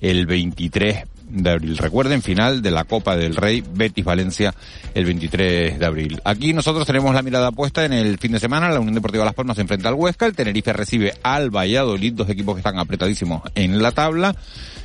el 0.00 0.26
23 0.26 1.04
de 1.42 1.50
abril. 1.50 1.76
Recuerden, 1.78 2.22
final 2.22 2.62
de 2.62 2.70
la 2.70 2.84
Copa 2.84 3.16
del 3.16 3.36
Rey 3.36 3.62
Betis 3.74 4.04
Valencia 4.04 4.54
el 4.94 5.04
23 5.04 5.78
de 5.78 5.86
abril. 5.86 6.20
Aquí 6.24 6.52
nosotros 6.52 6.86
tenemos 6.86 7.14
la 7.14 7.22
mirada 7.22 7.50
puesta 7.52 7.84
en 7.84 7.92
el 7.92 8.18
fin 8.18 8.32
de 8.32 8.38
semana. 8.38 8.70
La 8.70 8.80
Unión 8.80 8.94
Deportiva 8.94 9.24
Las 9.24 9.34
Palmas 9.34 9.56
se 9.56 9.62
enfrenta 9.62 9.88
al 9.88 9.94
Huesca. 9.94 10.26
El 10.26 10.34
Tenerife 10.34 10.72
recibe 10.72 11.14
al 11.22 11.50
Valladolid, 11.50 12.12
dos 12.12 12.28
equipos 12.30 12.54
que 12.54 12.60
están 12.60 12.78
apretadísimos 12.78 13.42
en 13.54 13.82
la 13.82 13.92
tabla. 13.92 14.34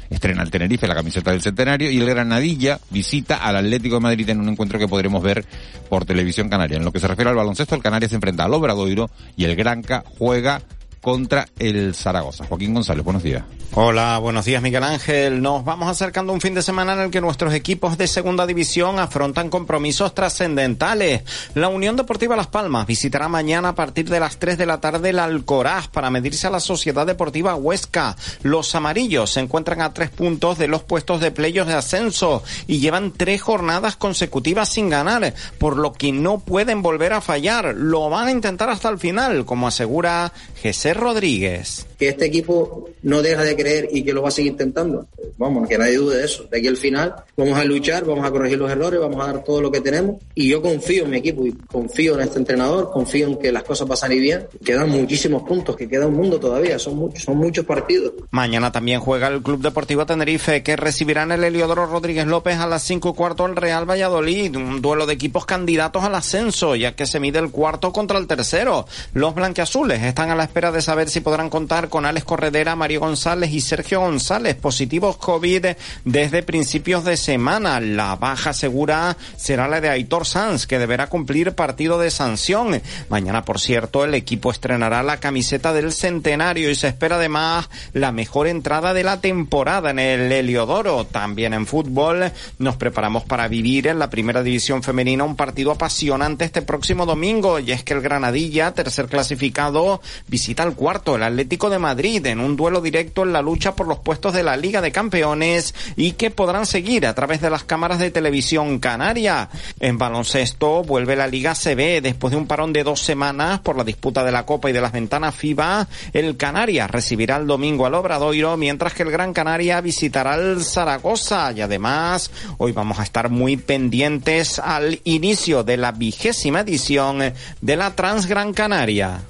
Estrena 0.10 0.42
el 0.42 0.50
Tenerife 0.50 0.88
la 0.88 0.96
camiseta 0.96 1.32
del 1.32 1.42
centenario 1.42 1.92
y 1.92 2.00
el 2.00 2.08
Granadilla 2.08 2.80
visita 2.90 3.38
al 3.38 3.58
Atlético 3.58 3.96
de 3.96 4.02
Madrid 4.02 4.30
en 4.30 4.40
un 4.40 4.50
encuentro 4.50 4.80
que 4.80 4.88
podremos 4.88 5.22
ver 5.22 5.46
por 5.88 6.06
televisión 6.06 6.50
canaria. 6.50 6.78
En 6.78 6.86
lo 6.86 6.92
que 6.92 7.00
se 7.00 7.08
refiere 7.08 7.30
al 7.30 7.36
baloncesto, 7.36 7.76
el 7.76 7.84
Canarias 7.84 8.10
se 8.10 8.16
enfrenta 8.16 8.46
al 8.46 8.54
Obradoiro 8.54 9.10
y 9.38 9.44
el 9.44 9.56
Granca 9.56 10.04
juega 10.18 10.62
contra 11.02 11.48
el 11.60 11.94
Zaragoza. 11.94 12.46
Joaquín 12.46 12.74
González, 12.74 13.04
buenos 13.04 13.24
días. 13.24 13.44
Hola, 13.76 14.18
buenos 14.18 14.46
días 14.46 14.64
Miguel 14.64 14.84
Ángel. 14.84 15.44
Nos 15.44 15.64
vamos 15.64 15.90
acercando 15.90 16.32
a 16.32 16.36
un 16.36 16.42
fin 16.42 16.56
de 16.56 16.64
semana 16.64 16.94
en 16.94 17.02
el 17.02 17.12
que 17.12 17.22
nuestros 17.22 17.54
equipos 17.54 18.00
de 18.00 18.08
segunda 18.08 18.48
división 18.48 18.98
afrontan 18.98 19.52
compromisos 19.52 20.16
trascendentales. 20.16 21.22
La 21.54 21.68
Unión 21.68 21.96
Deportiva 21.96 22.36
Las 22.36 22.48
Palmas 22.48 22.88
visitará 22.88 23.28
mañana 23.28 23.70
a 23.70 23.76
partir 23.76 24.10
de 24.10 24.20
las 24.20 24.38
3 24.38 24.58
de 24.58 24.66
la 24.66 24.82
tarde 24.82 25.12
el 25.12 25.20
Alcoraz 25.20 25.88
para 25.88 26.10
medirse 26.10 26.48
a 26.48 26.50
la 26.50 26.60
Sociedad 26.60 27.06
Deportiva 27.06 27.54
Huesca. 27.54 28.18
Los 28.42 28.74
amarillos 28.74 29.34
se 29.34 29.42
encuentran 29.42 29.82
a 29.82 29.94
tres 29.94 30.10
puntos 30.10 30.58
de 30.58 30.68
los 30.68 30.82
puestos 30.82 31.22
de 31.22 31.30
playos 31.30 31.68
de 31.68 31.76
ascenso 31.76 32.42
y 32.66 32.80
llevan 32.80 33.12
tres 33.12 33.44
jornadas 33.44 33.96
consecutivas 33.96 34.70
sin 34.70 34.90
ganar, 34.90 35.36
por 35.60 35.78
lo 35.78 35.94
que 35.94 36.12
no 36.12 36.40
pueden 36.40 36.82
volver 36.82 37.14
a 37.14 37.22
fallar. 37.22 37.76
Lo 37.76 38.10
van 38.10 38.30
a 38.30 38.32
intentar 38.32 38.72
hasta 38.72 38.90
el 38.90 38.98
final, 38.98 39.46
como 39.46 39.68
asegura 39.68 40.34
José 40.62 40.96
Rodríguez. 40.96 41.86
Que 42.00 42.10
este 42.10 42.26
equipo 42.26 42.90
no 43.04 43.22
deja 43.22 43.44
de 43.44 43.59
creer 43.60 43.90
y 43.92 44.04
que 44.04 44.14
lo 44.14 44.22
va 44.22 44.30
a 44.30 44.32
seguir 44.32 44.52
intentando. 44.52 45.08
Vamos, 45.38 45.68
que 45.68 45.78
nadie 45.78 45.98
dude 45.98 46.18
de 46.18 46.26
eso. 46.26 46.46
De 46.50 46.58
aquí 46.58 46.68
al 46.68 46.78
final 46.78 47.16
vamos 47.36 47.58
a 47.58 47.64
luchar, 47.64 48.06
vamos 48.06 48.26
a 48.26 48.32
corregir 48.32 48.58
los 48.58 48.72
errores, 48.72 49.00
vamos 49.00 49.22
a 49.22 49.32
dar 49.32 49.44
todo 49.44 49.62
lo 49.62 49.72
que 49.72 49.82
tenemos. 49.82 50.16
Y 50.36 50.50
yo 50.50 50.62
confío 50.62 51.04
en 51.04 51.12
mi 51.12 51.18
equipo 51.18 51.46
y 51.46 51.52
confío 51.52 52.16
en 52.16 52.22
este 52.22 52.40
entrenador, 52.40 52.92
confío 52.92 53.28
en 53.28 53.38
que 53.38 53.52
las 53.52 53.64
cosas 53.64 53.88
pasan 53.88 54.12
y 54.14 54.20
bien. 54.20 54.48
Quedan 54.64 54.90
muchísimos 54.90 55.44
puntos, 55.44 55.76
que 55.76 55.88
queda 55.88 56.08
un 56.08 56.16
mundo 56.16 56.40
todavía, 56.40 56.80
son 56.80 56.96
muchos, 56.96 57.24
son 57.24 57.38
muchos 57.38 57.66
partidos. 57.66 58.14
Mañana 58.32 58.72
también 58.72 59.00
juega 59.00 59.28
el 59.28 59.42
Club 59.42 59.62
Deportivo 59.62 60.06
Tenerife, 60.06 60.64
que 60.64 60.76
recibirá 60.76 61.24
en 61.24 61.32
el 61.34 61.44
Heliodoro 61.44 61.86
Rodríguez 61.86 62.28
López 62.28 62.58
a 62.58 62.68
las 62.68 62.84
5 62.84 63.10
y 63.10 63.14
cuarto 63.14 63.46
al 63.46 63.56
Real 63.56 63.90
Valladolid. 63.90 64.56
Un 64.56 64.82
duelo 64.82 65.06
de 65.06 65.14
equipos 65.14 65.46
candidatos 65.46 66.04
al 66.04 66.16
ascenso, 66.16 66.76
ya 66.76 66.96
que 66.96 67.06
se 67.06 67.20
mide 67.20 67.40
el 67.40 67.52
cuarto 67.52 67.92
contra 67.92 68.18
el 68.18 68.28
tercero. 68.28 68.86
Los 69.14 69.36
blanqueazules 69.36 70.02
están 70.04 70.30
a 70.30 70.36
la 70.36 70.44
espera 70.44 70.72
de 70.72 70.82
saber 70.82 71.10
si 71.10 71.22
podrán 71.22 71.50
contar 71.50 71.90
con 71.90 72.06
Alex 72.06 72.26
Corredera, 72.26 72.76
Mario 72.76 73.00
González 73.00 73.49
y 73.54 73.62
Sergio 73.62 74.02
González, 74.02 74.56
positivos 74.56 75.18
COVID 75.18 75.68
desde 76.06 76.44
principios 76.44 77.04
de 77.04 77.18
semana. 77.18 77.80
La 77.80 78.16
baja 78.16 78.54
segura 78.54 79.18
será 79.38 79.68
la 79.68 79.82
de 79.82 79.90
Aitor 79.90 80.26
Sanz, 80.26 80.68
que 80.68 80.80
deberá 80.80 81.08
cumplir 81.08 81.54
partido 81.54 82.00
de 82.00 82.12
sanción. 82.12 82.82
Mañana, 83.10 83.44
por 83.44 83.60
cierto, 83.60 84.06
el 84.06 84.14
equipo 84.14 84.52
estrenará 84.52 85.04
la 85.04 85.20
camiseta 85.20 85.74
del 85.74 85.92
centenario 85.92 86.70
y 86.70 86.76
se 86.76 86.88
espera 86.88 87.16
además 87.16 87.70
la 87.94 88.12
mejor 88.12 88.48
entrada 88.48 88.94
de 88.94 89.04
la 89.04 89.22
temporada 89.22 89.92
en 89.92 90.00
el 90.00 90.32
Heliodoro. 90.32 91.06
También 91.06 91.54
en 91.54 91.66
fútbol 91.66 92.32
nos 92.58 92.76
preparamos 92.76 93.24
para 93.24 93.48
vivir 93.48 93.88
en 93.88 94.00
la 94.00 94.10
primera 94.10 94.44
división 94.44 94.84
femenina 94.84 95.24
un 95.24 95.36
partido 95.36 95.72
apasionante 95.72 96.46
este 96.46 96.62
próximo 96.62 97.06
domingo 97.06 97.60
y 97.60 97.72
es 97.72 97.84
que 97.84 97.94
el 97.94 98.02
Granadilla, 98.02 98.74
tercer 98.74 99.08
clasificado, 99.08 100.02
visita 100.28 100.64
al 100.64 100.76
cuarto, 100.76 101.16
el 101.16 101.24
Atlético 101.24 101.70
de 101.70 101.80
Madrid, 101.80 102.26
en 102.26 102.40
un 102.40 102.56
duelo 102.56 102.82
directo 102.82 103.24
en 103.24 103.34
la 103.34 103.39
lucha 103.42 103.76
por 103.76 103.88
los 103.88 104.00
puestos 104.00 104.34
de 104.34 104.44
la 104.44 104.58
Liga 104.58 104.82
de 104.82 104.92
Campeones 104.92 105.74
y 105.96 106.14
que 106.14 106.32
podrán 106.32 106.66
seguir 106.66 107.06
a 107.06 107.16
través 107.16 107.42
de 107.42 107.50
las 107.50 107.64
cámaras 107.64 108.00
de 108.00 108.12
televisión 108.12 108.80
canaria. 108.80 109.50
En 109.80 109.98
baloncesto 109.98 110.84
vuelve 110.84 111.16
la 111.16 111.28
Liga 111.28 111.56
CB 111.56 112.02
después 112.02 112.32
de 112.32 112.38
un 112.38 112.48
parón 112.48 112.74
de 112.74 112.84
dos 112.84 113.02
semanas 113.02 113.60
por 113.60 113.78
la 113.78 113.84
disputa 113.84 114.24
de 114.24 114.32
la 114.32 114.46
Copa 114.46 114.70
y 114.70 114.74
de 114.74 114.82
las 114.82 114.92
ventanas 114.92 115.36
FIBA. 115.36 115.88
El 116.14 116.38
Canarias 116.38 116.90
recibirá 116.90 117.38
el 117.38 117.48
domingo 117.48 117.86
al 117.86 117.96
Obradoiro, 117.96 118.58
mientras 118.58 118.94
que 118.94 119.04
el 119.04 119.12
Gran 119.12 119.34
Canaria 119.34 119.82
visitará 119.82 120.36
el 120.36 120.64
Zaragoza. 120.64 121.52
Y 121.52 121.62
además, 121.62 122.32
hoy 122.58 122.72
vamos 122.72 123.00
a 123.00 123.04
estar 123.04 123.30
muy 123.30 123.58
pendientes 123.58 124.60
al 124.60 125.00
inicio 125.04 125.64
de 125.64 125.78
la 125.78 125.92
vigésima 125.92 126.62
edición 126.62 127.34
de 127.62 127.76
la 127.76 127.96
Transgran 127.96 128.54
Canaria. 128.54 129.22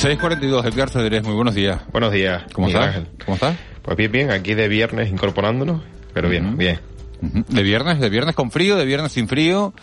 642, 0.00 0.64
Edgar 0.64 0.88
Cedrés, 0.88 1.22
muy 1.22 1.34
buenos 1.34 1.54
días. 1.54 1.82
Buenos 1.92 2.10
días. 2.10 2.44
¿Cómo 2.54 2.68
estás? 2.68 2.86
Ángel. 2.86 3.06
¿Cómo 3.22 3.34
estás? 3.34 3.54
Pues 3.82 3.96
bien, 3.98 4.10
bien, 4.10 4.30
aquí 4.30 4.54
de 4.54 4.66
viernes 4.66 5.10
incorporándonos, 5.10 5.82
pero 6.14 6.30
bien, 6.30 6.56
bien. 6.56 6.80
¿De 7.20 7.62
viernes? 7.62 8.00
¿De 8.00 8.08
viernes 8.08 8.34
con 8.34 8.50
frío? 8.50 8.76
¿De 8.76 8.86
viernes 8.86 9.12
sin 9.12 9.28
frío? 9.28 9.74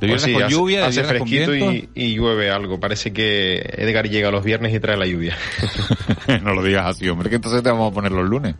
¿De 0.00 0.08
Pues 0.08 0.10
viernes 0.10 0.22
sí, 0.24 0.32
con 0.32 0.42
hace, 0.42 0.52
lluvia? 0.52 0.80
¿De 0.80 0.86
hace 0.86 1.02
viernes 1.02 1.18
con 1.20 1.28
fresquito 1.28 1.52
viento? 1.52 1.90
y, 1.94 2.06
y 2.06 2.14
llueve 2.16 2.50
algo. 2.50 2.80
Parece 2.80 3.12
que 3.12 3.58
Edgar 3.78 4.08
llega 4.08 4.32
los 4.32 4.42
viernes 4.42 4.74
y 4.74 4.80
trae 4.80 4.96
la 4.96 5.06
lluvia. 5.06 5.36
no 6.42 6.54
lo 6.54 6.64
digas 6.64 6.86
así, 6.86 7.08
hombre, 7.08 7.30
que 7.30 7.36
entonces 7.36 7.62
te 7.62 7.70
vamos 7.70 7.92
a 7.92 7.94
poner 7.94 8.10
los 8.10 8.28
lunes. 8.28 8.56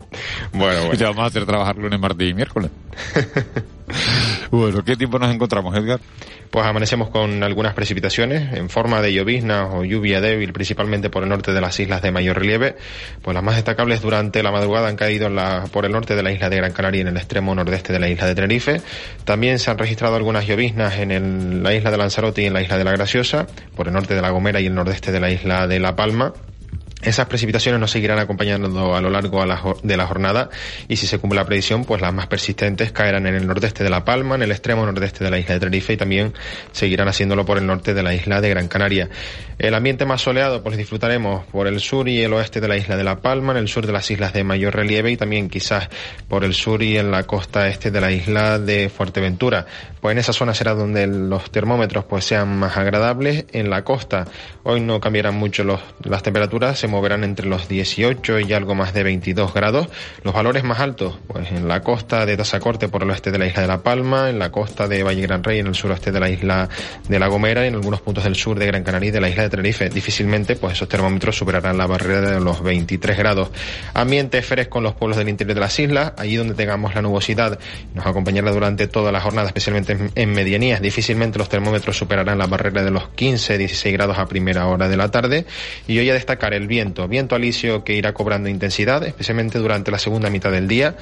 bueno, 0.53 0.85
Y 0.93 0.97
te 0.97 1.03
bueno. 1.03 1.05
vamos 1.09 1.23
a 1.23 1.25
hacer 1.27 1.45
trabajar 1.45 1.75
lunes, 1.75 1.99
martes 1.99 2.29
y 2.29 2.33
miércoles. 2.33 2.71
bueno, 4.51 4.81
¿qué 4.85 4.95
tiempo 4.95 5.19
nos 5.19 5.33
encontramos, 5.35 5.75
Edgar? 5.75 5.99
Pues 6.53 6.67
amanecemos 6.67 7.09
con 7.09 7.41
algunas 7.41 7.73
precipitaciones 7.73 8.53
en 8.53 8.69
forma 8.69 9.01
de 9.01 9.11
llovizna 9.11 9.65
o 9.73 9.83
lluvia 9.83 10.21
débil, 10.21 10.53
principalmente 10.53 11.09
por 11.09 11.23
el 11.23 11.29
norte 11.29 11.51
de 11.51 11.59
las 11.59 11.79
islas 11.79 12.03
de 12.03 12.11
mayor 12.11 12.37
relieve. 12.37 12.75
Pues 13.23 13.33
las 13.33 13.43
más 13.43 13.55
destacables 13.55 14.03
durante 14.03 14.43
la 14.43 14.51
madrugada 14.51 14.87
han 14.87 14.95
caído 14.95 15.25
en 15.25 15.35
la- 15.35 15.63
por 15.71 15.83
el 15.85 15.91
norte 15.91 16.15
de 16.15 16.21
la 16.21 16.31
isla 16.31 16.51
de 16.51 16.57
Gran 16.57 16.71
Canaria 16.71 16.99
y 16.99 17.01
en 17.01 17.07
el 17.07 17.17
extremo 17.17 17.55
nordeste 17.55 17.91
de 17.91 17.99
la 17.99 18.07
isla 18.07 18.27
de 18.27 18.35
Tenerife. 18.35 18.81
También 19.25 19.57
se 19.57 19.71
han 19.71 19.79
registrado 19.79 20.15
algunas 20.15 20.45
lloviznas 20.45 20.99
en 20.99 21.09
el- 21.09 21.63
la 21.63 21.73
isla 21.73 21.89
de 21.89 21.97
Lanzarote 21.97 22.43
y 22.43 22.45
en 22.45 22.53
la 22.53 22.61
isla 22.61 22.77
de 22.77 22.83
la 22.83 22.91
Graciosa, 22.91 23.47
por 23.75 23.87
el 23.87 23.93
norte 23.93 24.13
de 24.13 24.21
la 24.21 24.29
Gomera 24.29 24.61
y 24.61 24.67
el 24.67 24.75
nordeste 24.75 25.11
de 25.11 25.19
la 25.19 25.31
isla 25.31 25.65
de 25.65 25.79
La 25.79 25.95
Palma. 25.95 26.33
Esas 27.03 27.25
precipitaciones 27.27 27.81
nos 27.81 27.91
seguirán 27.91 28.19
acompañando 28.19 28.95
a 28.95 29.01
lo 29.01 29.09
largo 29.09 29.43
de 29.83 29.97
la 29.97 30.07
jornada 30.07 30.49
y 30.87 30.95
si 30.95 31.05
se 31.05 31.19
cumple 31.19 31.39
la 31.39 31.45
predicción, 31.45 31.83
pues 31.83 32.01
las 32.01 32.13
más 32.13 32.27
persistentes 32.27 32.93
caerán 32.93 33.27
en 33.27 33.35
el 33.35 33.45
nordeste 33.45 33.83
de 33.83 33.89
La 33.89 34.05
Palma, 34.05 34.35
en 34.35 34.43
el 34.43 34.51
extremo 34.51 34.85
nordeste 34.85 35.23
de 35.23 35.29
la 35.29 35.37
isla 35.37 35.55
de 35.55 35.59
Tenerife 35.59 35.93
y 35.93 35.97
también 35.97 36.33
seguirán 36.71 37.09
haciéndolo 37.09 37.45
por 37.45 37.57
el 37.57 37.67
norte 37.67 37.93
de 37.93 38.03
la 38.03 38.13
isla 38.13 38.39
de 38.39 38.49
Gran 38.49 38.69
Canaria. 38.69 39.09
El 39.59 39.73
ambiente 39.75 40.05
más 40.05 40.21
soleado, 40.21 40.63
pues 40.63 40.77
disfrutaremos 40.77 41.45
por 41.47 41.67
el 41.67 41.79
sur 41.79 42.07
y 42.07 42.21
el 42.21 42.33
oeste 42.33 42.61
de 42.61 42.67
la 42.67 42.77
isla 42.77 42.95
de 42.95 43.03
La 43.03 43.17
Palma, 43.17 43.51
en 43.51 43.57
el 43.57 43.67
sur 43.67 43.85
de 43.85 43.93
las 43.93 44.09
islas 44.09 44.33
de 44.33 44.43
mayor 44.43 44.75
relieve 44.75 45.11
y 45.11 45.17
también 45.17 45.49
quizás 45.49 45.89
por 46.27 46.43
el 46.43 46.53
sur 46.53 46.81
y 46.81 46.97
en 46.97 47.11
la 47.11 47.23
costa 47.23 47.67
este 47.67 47.91
de 47.91 48.01
la 48.01 48.11
isla 48.11 48.59
de 48.59 48.89
Fuerteventura. 48.89 49.65
Pues 49.99 50.13
en 50.13 50.19
esa 50.19 50.33
zona 50.33 50.53
será 50.53 50.73
donde 50.73 51.05
los 51.07 51.51
termómetros 51.51 52.05
pues 52.05 52.25
sean 52.25 52.57
más 52.57 52.77
agradables. 52.77 53.45
En 53.51 53.69
la 53.69 53.83
costa 53.83 54.25
hoy 54.63 54.79
no 54.81 54.99
cambiarán 54.99 55.35
mucho 55.35 55.63
las 55.63 56.23
temperaturas, 56.23 56.79
moverán 56.93 57.23
entre 57.23 57.47
los 57.47 57.67
18 57.67 58.39
y 58.39 58.53
algo 58.53 58.75
más 58.75 58.93
de 58.93 59.03
22 59.03 59.53
grados. 59.53 59.89
Los 60.23 60.33
valores 60.33 60.63
más 60.63 60.79
altos, 60.79 61.17
pues 61.27 61.51
en 61.51 61.67
la 61.67 61.81
costa 61.81 62.25
de 62.25 62.37
Tazacorte 62.37 62.87
por 62.87 63.03
el 63.03 63.09
oeste 63.09 63.31
de 63.31 63.39
la 63.39 63.47
isla 63.47 63.63
de 63.63 63.67
La 63.67 63.83
Palma, 63.83 64.29
en 64.29 64.39
la 64.39 64.51
costa 64.51 64.87
de 64.87 65.03
Valle 65.03 65.21
Gran 65.23 65.43
Rey, 65.43 65.59
en 65.59 65.67
el 65.67 65.75
suroeste 65.75 66.11
de 66.11 66.19
la 66.19 66.29
isla 66.29 66.69
de 67.09 67.19
La 67.19 67.27
Gomera 67.27 67.65
y 67.65 67.67
en 67.67 67.75
algunos 67.75 68.01
puntos 68.01 68.23
del 68.23 68.35
sur 68.35 68.57
de 68.59 68.67
Gran 68.67 68.83
Canaria 68.83 69.09
y 69.09 69.11
de 69.11 69.19
la 69.19 69.29
isla 69.29 69.43
de 69.43 69.49
Tenerife. 69.49 69.89
Difícilmente, 69.89 70.55
pues 70.55 70.73
esos 70.73 70.87
termómetros 70.87 71.35
superarán 71.35 71.77
la 71.77 71.87
barrera 71.87 72.21
de 72.21 72.39
los 72.39 72.61
23 72.61 73.17
grados. 73.17 73.49
Ambiente 73.93 74.41
fresco 74.41 74.77
en 74.77 74.83
los 74.83 74.93
pueblos 74.93 75.17
del 75.17 75.29
interior 75.29 75.55
de 75.55 75.61
las 75.61 75.77
islas, 75.79 76.13
allí 76.17 76.35
donde 76.35 76.53
tengamos 76.53 76.93
la 76.93 77.01
nubosidad, 77.01 77.59
nos 77.95 78.05
acompañará 78.05 78.51
durante 78.51 78.87
toda 78.87 79.11
la 79.11 79.19
jornada, 79.19 79.47
especialmente 79.47 80.11
en, 80.13 80.33
medianías. 80.33 80.81
Difícilmente 80.81 81.39
los 81.39 81.49
termómetros 81.49 81.97
superarán 81.97 82.37
la 82.37 82.45
barrera 82.45 82.83
de 82.83 82.91
los 82.91 83.09
15, 83.09 83.57
16 83.57 83.93
grados 83.93 84.17
a 84.19 84.27
primera 84.27 84.67
hora 84.67 84.87
de 84.87 84.97
la 84.97 85.09
tarde. 85.09 85.45
Y 85.87 85.97
hoy 85.97 86.09
a 86.09 86.13
destacar 86.13 86.53
el 86.53 86.67
viento, 87.07 87.35
alisio 87.35 87.83
que 87.83 87.93
irá 87.93 88.13
cobrando 88.13 88.49
intensidad, 88.49 89.03
especialmente 89.03 89.59
durante 89.59 89.91
la 89.91 89.99
segunda 89.99 90.29
mitad 90.29 90.51
del 90.51 90.67
día. 90.67 90.95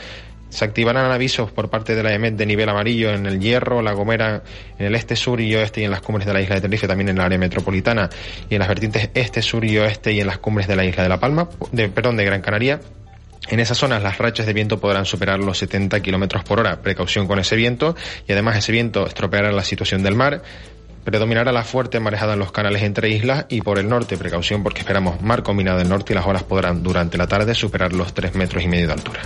Se 0.49 0.65
activarán 0.65 1.09
avisos 1.09 1.51
por 1.51 1.69
parte 1.69 1.95
de 1.95 2.03
la 2.03 2.13
EMET 2.13 2.35
de 2.35 2.45
nivel 2.45 2.67
amarillo 2.67 3.11
en 3.11 3.25
el 3.25 3.39
Hierro, 3.39 3.81
La 3.81 3.93
Gomera, 3.93 4.43
en 4.77 4.85
el 4.85 4.95
este, 4.95 5.15
sur 5.15 5.39
y 5.39 5.55
oeste 5.55 5.81
y 5.81 5.85
en 5.85 5.91
las 5.91 6.01
cumbres 6.01 6.27
de 6.27 6.33
la 6.33 6.41
isla 6.41 6.55
de 6.55 6.61
Tenerife, 6.61 6.87
también 6.87 7.09
en 7.09 7.17
el 7.17 7.23
área 7.23 7.37
metropolitana 7.37 8.09
y 8.49 8.55
en 8.55 8.59
las 8.59 8.67
vertientes 8.67 9.09
este, 9.13 9.41
sur 9.41 9.63
y 9.63 9.77
oeste 9.77 10.11
y 10.11 10.19
en 10.19 10.27
las 10.27 10.39
cumbres 10.39 10.67
de 10.67 10.75
la 10.75 10.83
isla 10.83 11.03
de 11.03 11.09
La 11.09 11.19
Palma, 11.21 11.47
de, 11.71 11.87
perdón, 11.87 12.17
de 12.17 12.25
Gran 12.25 12.41
Canaria. 12.41 12.81
En 13.49 13.59
esas 13.59 13.77
zonas 13.77 14.03
las 14.03 14.17
rachas 14.17 14.45
de 14.45 14.53
viento 14.53 14.79
podrán 14.79 15.05
superar 15.05 15.39
los 15.39 15.57
70 15.57 15.99
kilómetros 16.01 16.43
por 16.43 16.59
hora. 16.59 16.81
Precaución 16.81 17.27
con 17.27 17.39
ese 17.39 17.55
viento 17.55 17.95
y 18.27 18.31
además 18.33 18.57
ese 18.57 18.71
viento 18.71 19.07
estropeará 19.07 19.51
la 19.51 19.63
situación 19.63 20.03
del 20.03 20.15
mar. 20.15 20.41
Predominará 21.03 21.51
la 21.51 21.63
fuerte 21.63 21.99
marejada 21.99 22.33
en 22.33 22.39
los 22.39 22.51
canales 22.51 22.83
entre 22.83 23.09
islas 23.09 23.45
y 23.49 23.61
por 23.61 23.79
el 23.79 23.89
norte, 23.89 24.17
precaución 24.17 24.63
porque 24.63 24.79
esperamos 24.79 25.21
mar 25.21 25.43
combinado 25.43 25.79
del 25.79 25.89
norte 25.89 26.13
y 26.13 26.15
las 26.15 26.25
olas 26.25 26.43
podrán 26.43 26.83
durante 26.83 27.17
la 27.17 27.27
tarde 27.27 27.55
superar 27.55 27.93
los 27.93 28.13
3 28.13 28.35
metros 28.35 28.63
y 28.63 28.67
medio 28.67 28.87
de 28.87 28.93
altura. 28.93 29.21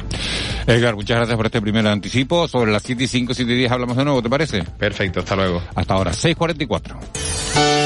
Edgar, 0.68 0.96
muchas 0.96 1.18
gracias 1.18 1.38
por 1.38 1.46
este 1.46 1.62
primer 1.62 1.86
anticipo. 1.88 2.48
Sobre 2.48 2.72
las 2.72 2.84
7 2.84 3.04
y 3.04 3.08
5, 3.08 3.34
7 3.34 3.52
y 3.52 3.56
10 3.56 3.72
hablamos 3.72 3.98
de 3.98 4.04
nuevo, 4.04 4.22
¿te 4.22 4.30
parece? 4.30 4.64
Perfecto, 4.64 5.20
hasta 5.20 5.36
luego. 5.36 5.62
Hasta 5.76 5.94
ahora, 5.94 6.12
6.44. 6.12 7.85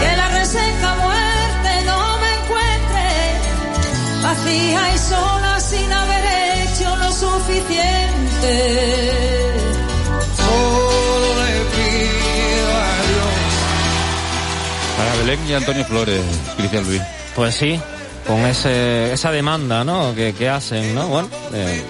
Que 0.00 0.16
la 0.16 0.28
reseca 0.28 0.94
muerte 0.96 1.84
no 1.86 2.18
me 2.18 2.30
encuentre, 2.34 3.08
vacía 4.22 4.94
y 4.94 4.98
sola 4.98 5.58
sin 5.60 5.90
haber 5.92 6.24
hecho 6.68 6.96
lo 6.96 7.12
suficiente. 7.12 8.52
Solo 10.36 11.44
le 11.44 11.60
pido 11.72 12.68
a 12.76 12.96
Dios. 13.08 13.34
Para 14.98 15.12
Belén 15.16 15.40
y 15.48 15.54
Antonio 15.54 15.84
Flores, 15.86 16.22
Cristian 16.58 16.84
Luis. 16.84 17.02
Pues 17.34 17.54
sí, 17.54 17.80
con 18.26 18.44
ese, 18.44 19.12
esa 19.14 19.30
demanda, 19.30 19.82
¿no? 19.82 20.14
Que, 20.14 20.34
que 20.34 20.48
hacen, 20.50 20.94
¿no? 20.94 21.06
Bueno, 21.08 21.28
eh, 21.54 21.82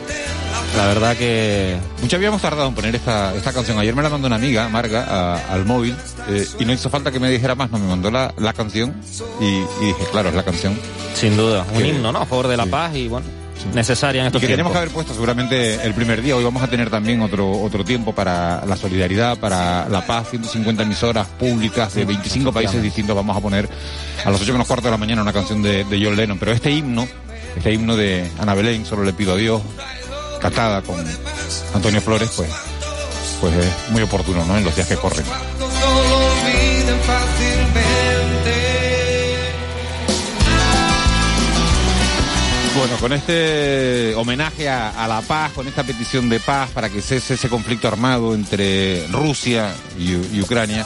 la 0.76 0.86
verdad 0.86 1.16
que... 1.16 1.76
Mucho 2.00 2.16
habíamos 2.16 2.40
tardado 2.42 2.68
en 2.68 2.74
poner 2.74 2.94
esta, 2.94 3.34
esta 3.34 3.52
canción. 3.52 3.78
Ayer 3.78 3.94
me 3.94 4.02
la 4.02 4.08
mandó 4.08 4.26
una 4.26 4.36
amiga, 4.36 4.68
Marga, 4.68 5.04
a- 5.08 5.52
al 5.52 5.64
móvil, 5.64 5.94
eh, 6.28 6.46
y 6.58 6.64
no 6.64 6.72
hizo 6.72 6.88
falta 6.90 7.10
que 7.10 7.20
me 7.20 7.28
dijera 7.30 7.54
más, 7.54 7.70
no, 7.70 7.78
me 7.78 7.86
mandó 7.88 8.10
la, 8.10 8.32
la 8.38 8.52
canción, 8.52 8.94
y, 9.40 9.44
y 9.44 9.86
dije, 9.86 10.04
claro, 10.10 10.30
es 10.30 10.34
la 10.34 10.42
canción. 10.44 10.78
Sin 11.14 11.36
duda, 11.36 11.66
un 11.74 11.84
himno, 11.84 12.10
¿no? 12.12 12.20
A 12.20 12.26
favor 12.26 12.48
de 12.48 12.56
la 12.56 12.64
sí. 12.64 12.70
paz 12.70 12.94
y, 12.94 13.08
bueno, 13.08 13.26
necesaria 13.74 14.22
en 14.22 14.26
Y 14.26 14.28
estos 14.28 14.40
que 14.40 14.48
tenemos 14.48 14.72
que 14.72 14.78
tiempos. 14.78 14.82
haber 14.82 14.94
puesto 14.94 15.12
seguramente 15.14 15.74
el 15.86 15.94
primer 15.94 16.20
día. 16.22 16.34
Hoy 16.34 16.42
vamos 16.42 16.62
a 16.62 16.66
tener 16.68 16.90
también 16.90 17.20
otro 17.22 17.48
otro 17.62 17.84
tiempo 17.84 18.12
para 18.12 18.64
la 18.66 18.76
solidaridad, 18.76 19.38
para 19.38 19.88
la 19.88 20.04
paz. 20.04 20.30
150 20.30 20.82
emisoras 20.82 21.28
públicas 21.28 21.94
de 21.94 22.04
25 22.04 22.50
países 22.52 22.82
distintos. 22.82 23.14
Vamos 23.14 23.36
a 23.36 23.40
poner 23.40 23.68
a 24.24 24.30
las 24.30 24.40
8 24.40 24.50
menos 24.52 24.66
cuarto 24.66 24.86
de 24.86 24.90
la 24.90 24.96
mañana 24.96 25.22
una 25.22 25.32
canción 25.32 25.62
de, 25.62 25.84
de 25.84 26.04
John 26.04 26.16
Lennon. 26.16 26.38
Pero 26.40 26.50
este 26.50 26.72
himno, 26.72 27.06
este 27.56 27.72
himno 27.72 27.94
de 27.94 28.28
Ana 28.40 28.54
Belén, 28.54 28.84
solo 28.84 29.04
le 29.04 29.12
pido 29.12 29.34
a 29.34 29.36
Dios, 29.36 29.62
cantada 30.42 30.82
con 30.82 30.96
Antonio 31.72 32.00
Flores, 32.02 32.30
pues, 32.36 32.50
pues 33.40 33.54
es 33.54 33.90
muy 33.90 34.02
oportuno, 34.02 34.44
¿no? 34.44 34.58
En 34.58 34.64
los 34.64 34.74
días 34.74 34.88
que 34.88 34.96
corren. 34.96 35.24
Bueno, 42.76 42.96
con 42.96 43.12
este 43.12 44.14
homenaje 44.16 44.68
a, 44.68 45.06
la 45.06 45.20
paz, 45.20 45.52
con 45.52 45.68
esta 45.68 45.84
petición 45.84 46.28
de 46.28 46.40
paz 46.40 46.70
para 46.70 46.88
que 46.88 47.00
cese 47.00 47.34
ese 47.34 47.48
conflicto 47.48 47.86
armado 47.86 48.34
entre 48.34 49.06
Rusia 49.08 49.72
y 49.96 50.40
Ucrania, 50.40 50.84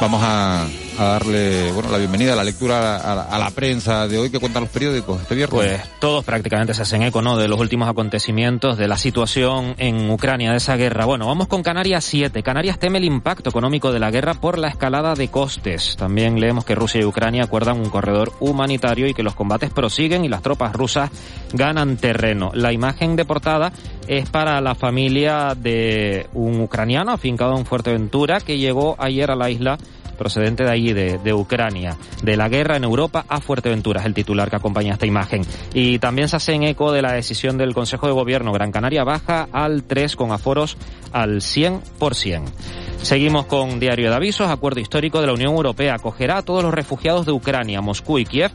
vamos 0.00 0.20
a, 0.24 0.66
a 0.98 1.04
darle 1.04 1.72
bueno 1.72 1.90
la 1.90 1.98
bienvenida 1.98 2.32
a 2.32 2.36
la 2.36 2.44
lectura 2.44 2.96
a 2.96 3.38
la, 3.38 3.50
prensa 3.50 4.08
de 4.08 4.18
hoy 4.18 4.30
que 4.30 4.38
cuentan 4.38 4.62
los 4.62 4.70
periódicos 4.70 5.20
este 5.20 5.34
viernes. 5.34 5.54
Pues 5.54 6.00
todos 6.00 6.24
prácticamente 6.24 6.74
se 6.74 6.82
hacen 6.82 7.02
eco, 7.02 7.20
¿no? 7.20 7.36
De 7.36 7.48
los 7.48 7.60
últimos 7.60 7.88
acontecimientos, 7.88 8.78
de 8.78 8.88
la 8.88 8.96
situación 8.96 9.74
en 9.78 10.10
Ucrania, 10.10 10.50
de 10.50 10.56
esa 10.56 10.76
guerra. 10.76 11.04
Bueno, 11.04 11.26
vamos 11.26 11.48
con 11.48 11.62
Canarias 11.62 12.04
7. 12.04 12.42
Canarias 12.42 12.78
teme 12.78 12.98
el 12.98 13.04
impacto 13.04 13.50
económico 13.50 13.92
de 13.92 13.98
la 13.98 14.10
guerra 14.10 14.34
por 14.34 14.58
la 14.58 14.68
escalada 14.68 15.14
de 15.14 15.28
costes. 15.28 15.96
También 15.96 16.40
leemos 16.40 16.64
que 16.64 16.74
Rusia 16.74 17.00
y 17.00 17.04
Ucrania 17.04 17.44
acuerdan 17.44 17.78
un 17.78 17.90
corredor 17.90 18.32
humanitario 18.40 19.06
y 19.06 19.14
que 19.14 19.22
los 19.22 19.34
combates 19.34 19.70
prosiguen 19.70 20.24
y 20.24 20.28
las 20.28 20.42
tropas 20.42 20.72
rusas 20.72 21.10
ganan 21.52 21.98
terreno. 21.98 22.50
La 22.54 22.72
imagen 22.72 23.16
de 23.16 23.24
portada 23.24 23.72
es 24.08 24.28
para 24.30 24.60
la 24.60 24.74
familia 24.74 25.54
de 25.54 26.26
un 26.32 26.60
ucraniano 26.60 27.12
afincado 27.12 27.56
en 27.56 27.66
Fuerteventura 27.66 28.40
que 28.40 28.58
llegó 28.58 28.96
ayer 28.98 29.30
a 29.30 29.36
la 29.36 29.50
isla 29.50 29.78
procedente 30.22 30.62
de 30.62 30.70
allí, 30.70 30.92
de, 30.92 31.34
Ucrania, 31.34 31.96
de 32.22 32.36
la 32.36 32.48
guerra 32.48 32.76
en 32.76 32.84
Europa 32.84 33.24
a 33.28 33.40
Fuerteventura, 33.40 34.00
es 34.00 34.06
el 34.06 34.14
titular 34.14 34.48
que 34.48 34.54
acompaña 34.54 34.92
esta 34.92 35.04
imagen. 35.04 35.42
Y 35.74 35.98
también 35.98 36.28
se 36.28 36.36
hace 36.36 36.52
en 36.52 36.62
eco 36.62 36.92
de 36.92 37.02
la 37.02 37.12
decisión 37.12 37.58
del 37.58 37.74
Consejo 37.74 38.06
de 38.06 38.12
Gobierno. 38.12 38.52
Gran 38.52 38.70
Canaria 38.70 39.02
baja 39.02 39.48
al 39.50 39.82
3 39.82 40.14
con 40.14 40.30
aforos 40.30 40.76
al 41.12 41.40
100%. 41.40 42.44
Seguimos 43.02 43.46
con 43.46 43.80
Diario 43.80 44.10
de 44.10 44.14
Avisos. 44.14 44.48
Acuerdo 44.48 44.78
histórico 44.78 45.20
de 45.20 45.26
la 45.26 45.32
Unión 45.32 45.54
Europea 45.54 45.94
acogerá 45.96 46.38
a 46.38 46.42
todos 46.42 46.62
los 46.62 46.72
refugiados 46.72 47.26
de 47.26 47.32
Ucrania. 47.32 47.80
Moscú 47.80 48.20
y 48.20 48.24
Kiev 48.24 48.52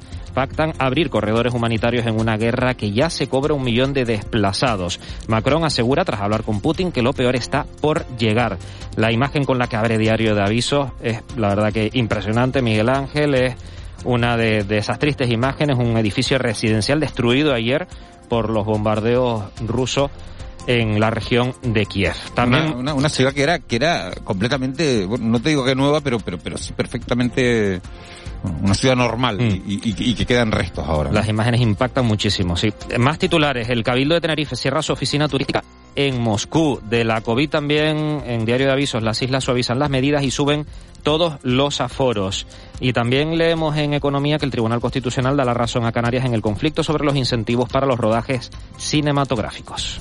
abrir 0.78 1.10
corredores 1.10 1.54
humanitarios 1.54 2.06
en 2.06 2.20
una 2.20 2.38
guerra 2.38 2.76
que 2.76 2.92
ya 2.92 3.10
se 3.10 3.28
cobra 3.28 3.54
un 3.54 3.64
millón 3.64 3.94
de 3.94 4.06
desplazados. 4.06 5.00
Macron 5.28 5.64
asegura, 5.64 6.06
tras 6.06 6.22
hablar 6.22 6.44
con 6.44 6.62
Putin, 6.62 6.92
que 6.92 7.02
lo 7.02 7.14
peor 7.14 7.36
está 7.36 7.66
por 7.82 8.06
llegar. 8.18 8.58
La 8.96 9.12
imagen 9.12 9.44
con 9.44 9.58
la 9.58 9.68
que 9.68 9.76
abre 9.76 9.98
Diario 9.98 10.36
de 10.36 10.42
Avisos 10.42 10.92
es, 11.02 11.24
la 11.36 11.50
verdad, 11.50 11.74
que 11.74 11.90
impresionante. 11.94 12.62
Miguel 12.62 12.90
Ángel 12.90 13.36
es 13.36 13.56
una 14.06 14.38
de 14.38 14.66
esas 14.78 15.00
tristes 15.00 15.30
imágenes, 15.32 15.78
un 15.78 15.98
edificio 15.98 16.38
residencial 16.38 17.00
destruido 17.00 17.54
ayer 17.54 17.88
por 18.30 18.50
los 18.50 18.66
bombardeos 18.66 19.46
rusos 19.66 20.12
en 20.68 21.00
la 21.00 21.10
región 21.10 21.54
de 21.64 21.86
Kiev. 21.86 22.14
También 22.36 22.66
Una, 22.66 22.76
una, 22.76 22.94
una 22.94 23.10
ciudad 23.10 23.34
que 23.34 23.42
era 23.44 23.60
que 23.60 23.78
era 23.78 24.12
completamente, 24.24 25.06
bueno, 25.06 25.26
no 25.26 25.40
te 25.42 25.50
digo 25.50 25.64
que 25.66 25.74
nueva, 25.76 26.02
pero 26.02 26.20
pero 26.20 26.38
pero 26.38 26.58
sí 26.58 26.74
perfectamente 26.74 27.82
una 28.62 28.76
ciudad 28.76 28.96
normal 28.96 29.42
y, 29.42 29.64
y- 29.66 29.82
y 30.12 30.14
que 30.14 30.26
quedan 30.26 30.52
restos 30.52 30.86
ahora. 30.88 31.10
¿no? 31.10 31.16
Las 31.16 31.28
imágenes 31.28 31.60
impactan 31.62 32.06
muchísimo, 32.06 32.56
sí. 32.56 32.72
Más 33.00 33.18
titulares. 33.18 33.68
El 33.70 33.84
Cabildo 33.84 34.14
de 34.14 34.22
Tenerife 34.22 34.56
cierra 34.56 34.82
su 34.84 34.94
oficina 34.94 35.28
turística 35.28 35.64
en 35.96 36.22
Moscú. 36.22 36.80
De 36.88 37.04
la 37.04 37.22
COVID 37.22 37.50
también, 37.50 38.22
en 38.28 38.46
Diario 38.46 38.68
de 38.68 38.74
Avisos, 38.74 39.02
las 39.02 39.22
islas 39.24 39.44
suavizan 39.44 39.80
las 39.80 39.90
medidas 39.90 40.24
y 40.24 40.30
suben 40.32 40.68
todos 41.02 41.40
los 41.42 41.82
aforos. 41.82 42.46
Y 42.80 42.94
también 42.94 43.38
leemos 43.40 43.76
en 43.78 43.94
Economía 43.96 44.38
que 44.38 44.46
el 44.46 44.52
Tribunal 44.52 44.82
Constitucional 44.82 45.36
da 45.36 45.44
la 45.44 45.56
razón 45.56 45.86
a 45.86 45.92
Canarias 45.92 46.24
en 46.26 46.34
el 46.36 46.42
conflicto 46.42 46.84
sobre 46.84 47.06
los 47.06 47.16
incentivos 47.16 47.70
para 47.70 47.88
los 47.88 47.98
rodajes 47.98 48.52
cinematográficos. 48.78 50.00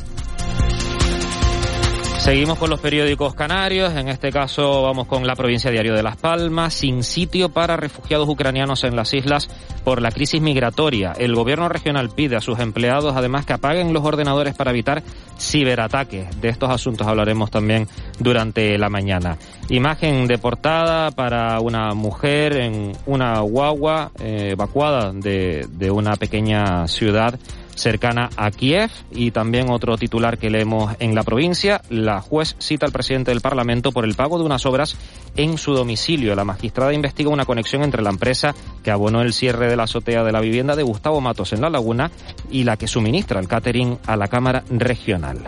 Seguimos 2.27 2.59
con 2.59 2.71
los 2.71 2.81
periódicos 2.81 3.35
canarios, 3.35 3.95
en 3.95 4.09
este 4.09 4.33
caso 4.33 4.83
vamos 4.83 5.07
con 5.07 5.25
la 5.29 5.37
provincia 5.37 5.71
Diario 5.71 5.95
de 5.95 6.03
Las 6.03 6.17
Palmas, 6.17 6.75
sin 6.75 7.05
sitio 7.05 7.51
para 7.51 7.77
refugiados 7.77 8.29
ucranianos 8.29 8.83
en 8.83 8.97
las 8.97 9.15
islas 9.15 9.49
por 9.85 10.03
la 10.03 10.11
crisis 10.11 10.43
migratoria. 10.43 11.13
El 11.17 11.37
gobierno 11.37 11.69
regional 11.69 12.11
pide 12.11 12.35
a 12.35 12.41
sus 12.41 12.59
empleados 12.59 13.15
además 13.15 13.47
que 13.47 13.53
apaguen 13.53 13.93
los 13.93 14.05
ordenadores 14.05 14.57
para 14.57 14.73
evitar 14.73 15.05
ciberataques. 15.39 16.41
De 16.41 16.49
estos 16.49 16.69
asuntos 16.69 17.07
hablaremos 17.07 17.49
también 17.53 17.87
durante 18.19 18.77
la 18.77 18.89
mañana. 18.89 19.39
Imagen 19.69 20.27
de 20.27 20.39
portada 20.39 21.13
para 21.13 21.61
una 21.61 21.95
mujer 21.95 22.57
en 22.57 22.93
una 23.07 23.39
guagua 23.39 24.11
eh, 24.19 24.49
evacuada 24.51 25.13
de, 25.13 25.69
de 25.71 25.93
una 25.93 26.17
pequeña 26.17 26.89
ciudad 26.89 27.39
cercana 27.77 28.31
a 28.37 28.51
Kiev 28.51 28.91
y 29.13 29.31
también 29.31 29.71
otro 29.71 29.97
titular 29.97 30.39
que 30.39 30.51
leemos 30.51 30.95
en 30.99 31.15
la 31.15 31.23
provincia. 31.23 31.83
La 31.89 32.21
juez 32.21 32.57
cita 32.59 32.87
al 32.87 32.93
presidente 32.93 33.31
del 33.31 33.41
Parlamento 33.41 33.93
por 33.93 34.05
el 34.05 34.15
pago 34.15 34.39
de 34.39 34.45
unas 34.45 34.67
obras 34.67 34.97
en 35.37 35.59
su 35.59 35.75
domicilio. 35.75 36.35
La 36.35 36.45
magistrada 36.45 36.93
investiga 36.93 37.31
una 37.31 37.45
conexión 37.45 37.83
entre 37.83 38.03
la 38.03 38.11
empresa 38.11 38.55
que 38.83 38.91
abonó 38.91 39.23
el 39.23 39.33
cierre 39.33 39.69
de 39.69 39.77
la 39.77 39.85
azotea 39.85 40.25
de 40.25 40.33
la 40.33 40.41
vivienda 40.41 40.75
de 40.75 40.83
Gustavo 40.83 41.21
Matos 41.21 41.53
en 41.53 41.61
La 41.61 41.71
Laguna 41.71 42.11
y 42.51 42.65
la 42.65 42.77
que 42.77 42.89
suministra 42.89 43.41
el 43.41 43.49
catering 43.49 43.99
a 44.07 44.17
la 44.17 44.29
Cámara 44.29 44.65
Regional. 44.71 45.39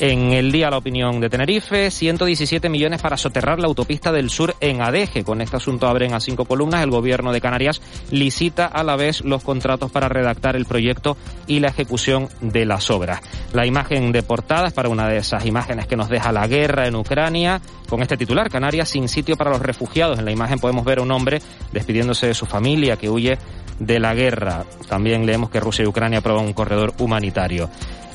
En 0.00 0.32
el 0.32 0.50
día 0.50 0.70
la 0.70 0.78
opinión 0.78 1.20
de 1.20 1.30
Tenerife, 1.30 1.88
117 1.88 2.68
millones 2.68 3.00
para 3.00 3.16
soterrar 3.16 3.60
la 3.60 3.68
autopista 3.68 4.10
del 4.10 4.28
sur 4.28 4.56
en 4.60 4.82
Adeje. 4.82 5.22
Con 5.22 5.40
este 5.40 5.56
asunto 5.56 5.86
abren 5.86 6.14
a 6.14 6.20
cinco 6.20 6.46
columnas. 6.46 6.82
El 6.82 6.90
gobierno 6.90 7.32
de 7.32 7.40
Canarias 7.40 7.80
licita 8.10 8.66
a 8.66 8.82
la 8.82 8.96
vez 8.96 9.20
los 9.20 9.44
contratos 9.44 9.92
para 9.92 10.08
redactar 10.08 10.56
el 10.56 10.66
proyecto 10.66 11.16
y 11.46 11.60
la 11.64 11.70
ejecución 11.70 12.28
de 12.40 12.66
las 12.66 12.90
obras. 12.90 13.20
La 13.52 13.66
imagen 13.66 14.12
de 14.12 14.22
portada 14.22 14.68
es 14.68 14.72
para 14.74 14.90
una 14.90 15.08
de 15.08 15.16
esas 15.16 15.46
imágenes 15.46 15.86
que 15.86 15.96
nos 15.96 16.10
deja 16.10 16.30
la 16.30 16.46
guerra 16.46 16.86
en 16.86 16.94
Ucrania. 16.94 17.60
Con 17.88 18.02
este 18.02 18.16
titular, 18.16 18.50
Canarias 18.50 18.90
sin 18.90 19.08
sitio 19.08 19.36
para 19.36 19.50
los 19.50 19.60
refugiados. 19.60 20.18
En 20.18 20.26
la 20.26 20.30
imagen 20.30 20.58
podemos 20.58 20.84
ver 20.84 20.98
a 20.98 21.02
un 21.02 21.10
hombre 21.10 21.40
despidiéndose 21.72 22.26
de 22.26 22.34
su 22.34 22.44
familia 22.44 22.96
que 22.96 23.08
huye 23.08 23.38
de 23.78 23.98
la 23.98 24.14
guerra. 24.14 24.64
También 24.88 25.24
leemos 25.24 25.48
que 25.48 25.58
Rusia 25.58 25.84
y 25.84 25.88
Ucrania 25.88 26.18
aprueban 26.18 26.44
un 26.44 26.52
corredor 26.52 26.92
humanitario. 26.98 27.70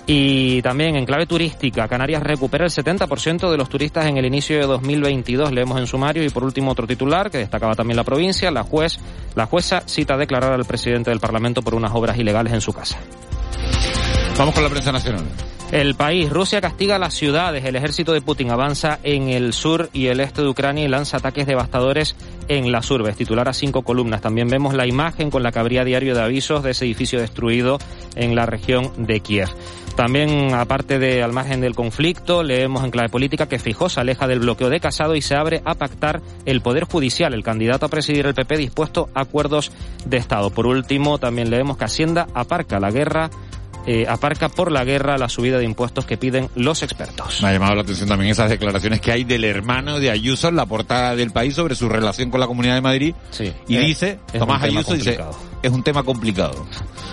Y 0.06 0.62
también 0.64 0.96
en 0.96 1.06
clave 1.06 1.28
turística, 1.28 1.88
Canarias 1.88 2.24
recupera 2.24 2.66
el 2.66 2.72
70% 2.72 3.52
de 3.52 3.58
los 3.58 3.70
turistas 3.70 4.08
en 4.08 4.18
el 4.18 4.26
inicio 4.26 4.58
de 4.58 4.66
2022, 4.66 5.52
leemos 5.52 5.80
en 5.80 5.86
sumario. 5.86 6.24
Y 6.24 6.30
por 6.30 6.44
último, 6.44 6.72
otro 6.72 6.88
titular 6.88 7.30
que 7.30 7.38
destacaba 7.38 7.76
también 7.76 7.98
la 7.98 8.04
provincia, 8.04 8.50
la 8.50 8.64
juez, 8.64 9.00
la 9.36 9.46
jueza 9.46 9.82
cita 9.86 10.16
a 10.16 10.18
declarar 10.18 10.54
al 10.54 10.66
presidente 10.66 11.12
del 11.12 11.20
Parlamento 11.20 11.62
por 11.62 11.76
unas 11.76 11.94
obras 11.94 12.18
ilegales 12.18 12.54
en 12.54 12.62
su 12.62 12.74
casa. 12.74 12.98
Vamos 14.40 14.56
con 14.56 14.64
la 14.64 14.70
prensa 14.70 14.94
nacional. 14.94 15.26
El 15.70 15.96
país, 15.96 16.30
Rusia 16.30 16.62
castiga 16.62 16.98
las 16.98 17.14
ciudades, 17.14 17.66
el 17.66 17.76
ejército 17.76 18.14
de 18.14 18.22
Putin 18.22 18.52
avanza 18.52 18.98
en 19.04 19.28
el 19.28 19.52
sur 19.52 19.90
y 19.92 20.08
el 20.08 20.22
este 20.22 20.42
de 20.42 20.48
Ucrania 20.48 20.86
y 20.86 20.88
lanza 20.88 21.18
ataques 21.18 21.46
devastadores 21.46 22.16
en 22.48 22.72
las 22.72 22.90
urbes. 22.90 23.18
Titular 23.18 23.50
a 23.50 23.54
cinco 23.54 23.82
columnas. 23.82 24.22
También 24.22 24.48
vemos 24.48 24.74
la 24.74 24.88
imagen 24.88 25.30
con 25.30 25.44
la 25.44 25.52
que 25.52 25.60
habría 25.60 25.84
diario 25.84 26.16
de 26.16 26.22
avisos 26.22 26.64
de 26.64 26.72
ese 26.72 26.86
edificio 26.86 27.20
destruido 27.20 27.80
en 28.16 28.34
la 28.34 28.46
región 28.46 28.94
de 28.96 29.20
Kiev. 29.20 29.50
También, 29.98 30.54
aparte 30.54 31.00
de 31.00 31.22
al 31.22 31.34
margen 31.34 31.60
del 31.60 31.76
conflicto, 31.76 32.42
leemos 32.42 32.86
en 32.86 32.92
clave 32.92 33.10
política 33.10 33.50
que 33.50 33.60
Fijó 33.60 33.90
se 33.90 34.00
aleja 34.00 34.26
del 34.26 34.40
bloqueo 34.40 34.70
de 34.70 34.80
Casado 34.80 35.16
y 35.16 35.22
se 35.22 35.36
abre 35.36 35.62
a 35.66 35.76
pactar 35.76 36.22
el 36.46 36.62
Poder 36.62 36.86
Judicial. 36.86 37.34
El 37.34 37.44
candidato 37.44 37.86
a 37.86 37.90
presidir 37.90 38.26
el 38.26 38.34
PP 38.34 38.56
dispuesto 38.56 39.10
a 39.14 39.24
acuerdos 39.24 39.74
de 40.06 40.16
Estado. 40.16 40.50
Por 40.52 40.66
último, 40.66 41.18
también 41.18 41.50
leemos 41.50 41.76
que 41.76 41.84
Hacienda 41.84 42.28
aparca 42.34 42.80
la 42.80 42.92
guerra 42.92 43.30
eh, 43.92 44.06
aparca 44.08 44.50
por 44.50 44.72
la 44.72 44.84
guerra 44.84 45.18
la 45.18 45.28
subida 45.30 45.58
de 45.58 45.66
impuestos 45.66 46.06
que 46.06 46.16
piden 46.16 46.48
los 46.54 46.84
expertos. 46.84 47.42
Me 47.42 47.48
ha 47.48 47.54
llamado 47.54 47.74
la 47.74 47.82
atención 47.82 48.08
también 48.08 48.30
esas 48.32 48.48
declaraciones 48.48 49.02
que 49.02 49.12
hay 49.12 49.24
del 49.24 49.44
hermano 49.46 50.00
de 50.00 50.12
Ayuso 50.12 50.50
en 50.50 50.58
la 50.58 50.68
portada 50.68 51.16
del 51.16 51.32
país 51.32 51.56
sobre 51.56 51.74
su 51.74 51.90
relación 51.90 52.30
con 52.30 52.40
la 52.40 52.46
Comunidad 52.46 52.76
de 52.76 52.82
Madrid. 52.82 53.16
Sí. 53.32 53.52
Y 53.68 53.78
Es- 53.78 53.86
dice, 53.88 54.20
es 54.32 54.40
Tomás 54.40 54.62
Ayuso 54.62 54.94
dice, 54.94 55.16
complicado. 55.18 55.40
es 55.64 55.72
un 55.72 55.82
tema 55.84 56.04
complicado. 56.04 56.68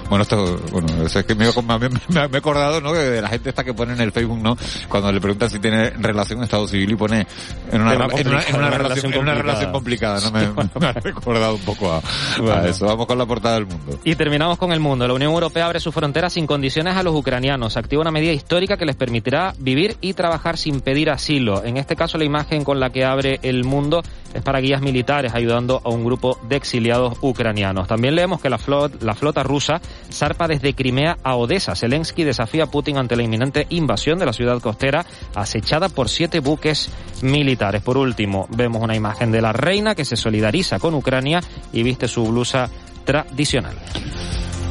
Bueno, 0.08 0.22
esto, 0.22 0.58
bueno, 0.70 0.88
es 1.04 1.12
que 1.24 1.34
me, 1.34 1.46
me- 1.46 1.78
me- 1.78 2.28
me 2.28 2.34
he 2.34 2.38
acordado, 2.38 2.80
¿no? 2.80 2.92
De 2.92 3.20
la 3.20 3.28
gente 3.28 3.48
esta 3.50 3.64
que 3.64 3.74
pone 3.74 3.92
en 3.94 4.00
el 4.00 4.12
Facebook, 4.12 4.38
¿no? 4.40 4.56
Cuando 4.88 5.10
le 5.12 5.20
preguntan 5.20 5.50
si 5.50 5.58
tiene 5.58 5.90
relación 5.90 6.42
Estado 6.42 6.66
civil 6.68 6.90
y 6.92 6.96
pone 6.96 7.26
en 7.72 7.80
una, 7.82 7.94
en 7.94 8.02
una, 8.02 8.42
en 8.42 8.56
una 8.56 8.66
una 8.68 8.70
relación, 8.78 9.12
en 9.12 9.20
una 9.20 9.34
relación 9.34 9.72
complicada, 9.72 10.20
¿no? 10.20 10.30
Me, 10.30 10.48
me 10.80 10.86
ha 10.86 10.92
recordado 10.92 11.54
un 11.54 11.60
poco 11.62 11.92
a, 11.92 11.98
a 11.98 12.02
Bueno. 12.40 12.64
eso. 12.66 12.86
Vamos 12.86 13.06
con 13.06 13.18
la 13.18 13.26
portada 13.26 13.56
del 13.56 13.66
mundo. 13.66 13.98
Y 14.04 14.14
terminamos 14.14 14.58
con 14.58 14.72
el 14.72 14.80
mundo. 14.80 15.06
La 15.08 15.14
Unión 15.14 15.32
Europea 15.32 15.66
abre 15.66 15.80
sus 15.80 15.92
fronteras 15.94 16.32
sin 16.32 16.46
condiciones 16.46 16.96
a 16.96 17.02
los 17.02 17.14
ucranianos. 17.14 17.76
Activa 17.76 18.02
una 18.02 18.10
medida 18.12 18.32
histórica 18.32 18.76
que 18.76 18.86
les 18.86 18.96
permitirá 18.96 19.54
vivir 19.58 19.96
y 20.00 20.14
trabajar 20.14 20.56
sin 20.56 20.80
pedir 20.80 21.10
asilo. 21.10 21.64
En 21.64 21.76
este 21.76 21.96
caso, 21.96 22.16
la 22.18 22.24
imagen 22.24 22.62
con 22.64 22.78
la 22.80 22.90
que 22.90 23.04
abre 23.04 23.40
el 23.42 23.64
mundo 23.64 24.02
es 24.34 24.42
para 24.42 24.60
guías 24.60 24.80
militares 24.82 25.32
ayudando 25.34 25.80
a 25.84 25.88
un 25.88 26.04
grupo 26.04 26.38
de 26.48 26.56
exiliados 26.56 27.16
ucranianos. 27.22 27.88
También 27.88 28.14
leemos 28.14 28.40
que 28.40 28.50
la 28.50 28.58
flota, 28.58 28.96
la 29.00 29.14
flota 29.14 29.42
rusa 29.42 29.80
zarpa 30.10 30.48
desde 30.48 30.74
Crimea 30.74 31.18
a 31.22 31.36
Odessa. 31.36 31.74
Zelensky 31.74 32.24
desafía 32.24 32.64
a 32.64 32.70
Putin 32.70 32.98
ante 32.98 33.16
la 33.16 33.22
inminente 33.22 33.66
invasión 33.70 34.18
de 34.18 34.26
la 34.26 34.32
ciudad 34.32 34.60
costera 34.60 35.04
acechada 35.34 35.88
por 35.88 36.08
siete 36.08 36.40
buques 36.40 36.90
militares. 37.22 37.82
Por 37.82 37.96
último, 37.96 38.46
vemos 38.50 38.82
una 38.82 38.96
imagen 38.96 39.32
de 39.32 39.42
la 39.42 39.52
reina 39.52 39.94
que 39.94 40.04
se 40.04 40.16
solidariza 40.16 40.78
con 40.78 40.94
Ucrania 40.94 41.40
y 41.72 41.82
viste 41.82 42.08
su 42.08 42.24
blusa 42.26 42.70
tradicional. 43.04 43.76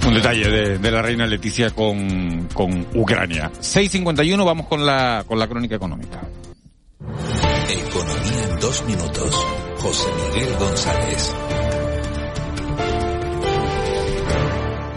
Un 0.07 0.13
detalle 0.13 0.49
de, 0.49 0.77
de 0.77 0.91
la 0.91 1.01
reina 1.01 1.25
Leticia 1.25 1.71
con, 1.71 2.47
con 2.53 2.85
Ucrania. 2.93 3.51
6.51, 3.59 4.45
vamos 4.45 4.67
con 4.67 4.85
la, 4.85 5.23
con 5.27 5.39
la 5.39 5.47
crónica 5.47 5.75
económica. 5.75 6.21
Economía 7.69 8.43
en 8.51 8.59
dos 8.59 8.83
minutos. 8.85 9.45
José 9.77 10.09
Miguel 10.33 10.55
González. 10.57 11.35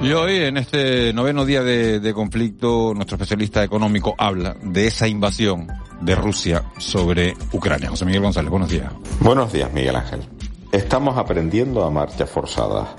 Y 0.00 0.12
hoy, 0.12 0.36
en 0.36 0.56
este 0.58 1.12
noveno 1.12 1.44
día 1.44 1.62
de, 1.64 1.98
de 1.98 2.14
conflicto, 2.14 2.92
nuestro 2.94 3.16
especialista 3.16 3.64
económico 3.64 4.14
habla 4.16 4.56
de 4.62 4.86
esa 4.86 5.08
invasión 5.08 5.66
de 6.00 6.14
Rusia 6.14 6.62
sobre 6.78 7.34
Ucrania. 7.52 7.90
José 7.90 8.04
Miguel 8.04 8.22
González, 8.22 8.48
buenos 8.48 8.70
días. 8.70 8.92
Buenos 9.18 9.52
días, 9.52 9.72
Miguel 9.72 9.96
Ángel. 9.96 10.20
Estamos 10.70 11.18
aprendiendo 11.18 11.84
a 11.84 11.90
marchas 11.90 12.30
forzadas. 12.30 12.90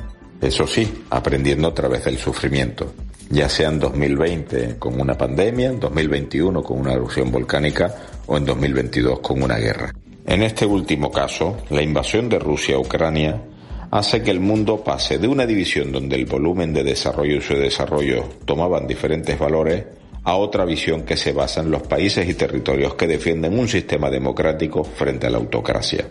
Eso 0.42 0.68
sí, 0.68 1.06
aprendiendo 1.10 1.70
a 1.70 1.74
través 1.74 2.04
del 2.04 2.18
sufrimiento. 2.18 2.94
Ya 3.30 3.48
sea 3.48 3.70
en 3.70 3.80
2020 3.80 4.78
con 4.78 5.00
una 5.00 5.18
pandemia, 5.18 5.70
en 5.70 5.80
2021 5.80 6.62
con 6.62 6.80
una 6.80 6.94
erupción 6.94 7.32
volcánica 7.32 7.96
o 8.26 8.36
en 8.36 8.46
2022 8.46 9.20
con 9.22 9.42
una 9.42 9.56
guerra. 9.56 9.94
En 10.26 10.44
este 10.44 10.66
último 10.66 11.12
caso, 11.12 11.58
la 11.70 11.82
invasión 11.82 12.28
de 12.28 12.40
Rusia 12.40 12.76
a 12.76 12.80
Ucrania 12.80 13.42
hace 13.92 14.22
que 14.22 14.32
el 14.32 14.40
mundo 14.40 14.84
pase 14.84 15.18
de 15.18 15.28
una 15.28 15.46
división 15.46 15.92
donde 15.92 16.16
el 16.16 16.26
volumen 16.26 16.74
de 16.74 16.84
desarrollo 16.84 17.38
y 17.38 17.42
su 17.42 17.56
desarrollo 17.56 18.26
tomaban 18.46 18.88
diferentes 18.88 19.38
valores 19.38 19.86
a 20.24 20.36
otra 20.36 20.66
visión 20.66 21.04
que 21.04 21.18
se 21.18 21.32
basa 21.32 21.62
en 21.62 21.72
los 21.72 21.84
países 21.84 22.28
y 22.30 22.34
territorios 22.34 22.96
que 22.96 23.08
defienden 23.08 23.58
un 23.58 23.68
sistema 23.68 24.10
democrático 24.10 24.84
frente 24.84 25.28
a 25.28 25.30
la 25.30 25.38
autocracia. 25.38 26.08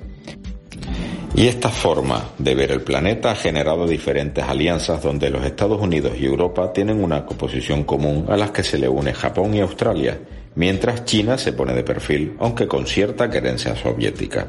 Y 1.34 1.46
esta 1.46 1.68
forma 1.68 2.30
de 2.38 2.54
ver 2.54 2.72
el 2.72 2.80
planeta 2.80 3.30
ha 3.30 3.36
generado 3.36 3.86
diferentes 3.86 4.42
alianzas 4.42 5.02
donde 5.02 5.30
los 5.30 5.44
Estados 5.44 5.80
Unidos 5.80 6.14
y 6.18 6.24
Europa 6.24 6.72
tienen 6.72 7.04
una 7.04 7.24
composición 7.24 7.84
común 7.84 8.24
a 8.28 8.36
las 8.36 8.50
que 8.50 8.64
se 8.64 8.78
le 8.78 8.88
une 8.88 9.12
Japón 9.12 9.54
y 9.54 9.60
Australia, 9.60 10.18
mientras 10.54 11.04
China 11.04 11.38
se 11.38 11.52
pone 11.52 11.74
de 11.74 11.84
perfil, 11.84 12.34
aunque 12.38 12.66
con 12.66 12.86
cierta 12.86 13.30
querencia 13.30 13.76
soviética. 13.76 14.48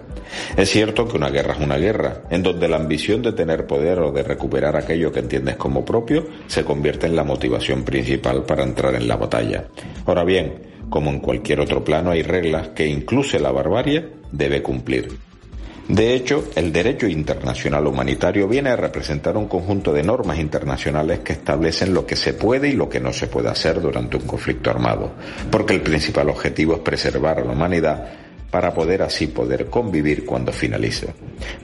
Es 0.57 0.69
cierto 0.69 1.07
que 1.07 1.17
una 1.17 1.29
guerra 1.29 1.53
es 1.53 1.59
una 1.59 1.77
guerra, 1.77 2.23
en 2.29 2.43
donde 2.43 2.67
la 2.67 2.77
ambición 2.77 3.21
de 3.21 3.33
tener 3.33 3.67
poder 3.67 3.99
o 3.99 4.11
de 4.11 4.23
recuperar 4.23 4.75
aquello 4.75 5.11
que 5.11 5.19
entiendes 5.19 5.55
como 5.55 5.85
propio 5.85 6.27
se 6.47 6.63
convierte 6.63 7.07
en 7.07 7.15
la 7.15 7.23
motivación 7.23 7.83
principal 7.83 8.43
para 8.43 8.63
entrar 8.63 8.95
en 8.95 9.07
la 9.07 9.15
batalla. 9.15 9.65
Ahora 10.05 10.23
bien, 10.23 10.53
como 10.89 11.09
en 11.11 11.19
cualquier 11.19 11.59
otro 11.59 11.83
plano 11.83 12.11
hay 12.11 12.23
reglas 12.23 12.69
que 12.69 12.87
incluso 12.87 13.37
la 13.39 13.51
barbarie 13.51 14.07
debe 14.31 14.61
cumplir. 14.61 15.28
De 15.89 16.13
hecho, 16.13 16.47
el 16.55 16.71
derecho 16.71 17.07
internacional 17.07 17.87
humanitario 17.87 18.47
viene 18.47 18.69
a 18.69 18.75
representar 18.75 19.35
un 19.35 19.47
conjunto 19.47 19.91
de 19.91 20.03
normas 20.03 20.37
internacionales 20.37 21.21
que 21.21 21.33
establecen 21.33 21.95
lo 21.95 22.05
que 22.05 22.15
se 22.15 22.33
puede 22.33 22.69
y 22.69 22.73
lo 22.73 22.87
que 22.87 22.99
no 22.99 23.11
se 23.11 23.25
puede 23.25 23.49
hacer 23.49 23.81
durante 23.81 24.15
un 24.15 24.27
conflicto 24.27 24.69
armado, 24.69 25.13
porque 25.49 25.73
el 25.73 25.81
principal 25.81 26.29
objetivo 26.29 26.75
es 26.75 26.81
preservar 26.81 27.39
a 27.39 27.43
la 27.43 27.53
humanidad 27.53 28.07
para 28.51 28.71
poder 28.71 29.01
así 29.01 29.27
poder 29.27 29.65
convivir 29.65 30.27
cuando 30.27 30.51
finalice. 30.51 31.07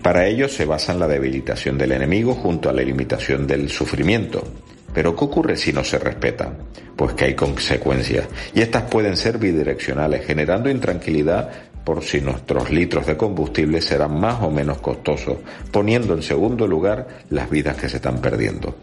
Para 0.01 0.25
ello 0.25 0.49
se 0.49 0.65
basa 0.65 0.91
en 0.91 1.01
la 1.01 1.07
debilitación 1.07 1.77
del 1.77 1.91
enemigo 1.91 2.33
junto 2.33 2.67
a 2.67 2.73
la 2.73 2.81
limitación 2.81 3.45
del 3.45 3.69
sufrimiento. 3.69 4.43
Pero 4.91 5.15
¿qué 5.15 5.25
ocurre 5.25 5.55
si 5.55 5.71
no 5.71 5.83
se 5.83 5.99
respetan? 5.99 6.57
Pues 6.95 7.13
que 7.13 7.25
hay 7.25 7.35
consecuencias, 7.35 8.27
y 8.55 8.61
estas 8.61 8.83
pueden 8.83 9.17
ser 9.17 9.37
bidireccionales, 9.37 10.25
generando 10.25 10.67
intranquilidad 10.67 11.74
por 11.85 12.03
si 12.03 12.19
nuestros 12.19 12.71
litros 12.71 13.05
de 13.05 13.15
combustible 13.15 13.81
serán 13.81 14.19
más 14.19 14.41
o 14.41 14.51
menos 14.51 14.79
costosos, 14.79 15.37
poniendo 15.71 16.15
en 16.15 16.23
segundo 16.23 16.67
lugar 16.67 17.07
las 17.29 17.49
vidas 17.49 17.77
que 17.77 17.87
se 17.87 17.97
están 17.97 18.19
perdiendo. 18.19 18.75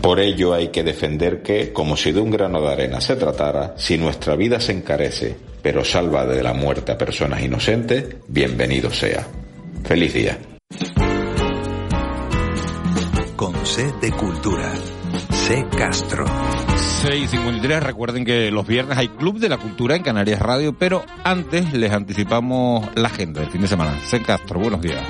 Por 0.00 0.18
ello 0.18 0.54
hay 0.54 0.68
que 0.68 0.82
defender 0.82 1.42
que, 1.42 1.74
como 1.74 1.96
si 1.96 2.12
de 2.12 2.20
un 2.20 2.30
grano 2.30 2.62
de 2.62 2.68
arena 2.68 3.00
se 3.02 3.16
tratara, 3.16 3.74
si 3.76 3.98
nuestra 3.98 4.34
vida 4.34 4.58
se 4.58 4.72
encarece, 4.72 5.36
pero 5.60 5.84
salva 5.84 6.24
de 6.24 6.42
la 6.42 6.54
muerte 6.54 6.92
a 6.92 6.98
personas 6.98 7.42
inocentes, 7.42 8.06
bienvenido 8.26 8.90
sea. 8.90 9.26
Feliz 9.84 10.14
día. 10.14 10.38
Con 13.36 13.54
C 13.66 13.92
de 14.00 14.10
Cultura. 14.12 14.72
C 15.50 15.66
Castro. 15.76 16.24
6.53, 16.26 17.80
recuerden 17.80 18.24
que 18.24 18.52
los 18.52 18.64
viernes 18.64 18.96
hay 18.96 19.08
Club 19.08 19.40
de 19.40 19.48
la 19.48 19.58
Cultura 19.58 19.96
en 19.96 20.04
Canarias 20.04 20.38
Radio, 20.38 20.72
pero 20.72 21.04
antes 21.24 21.72
les 21.72 21.90
anticipamos 21.90 22.88
la 22.94 23.08
agenda 23.08 23.40
del 23.40 23.50
fin 23.50 23.60
de 23.62 23.66
semana. 23.66 23.98
C. 23.98 24.22
Castro, 24.22 24.60
buenos 24.60 24.80
días. 24.80 25.02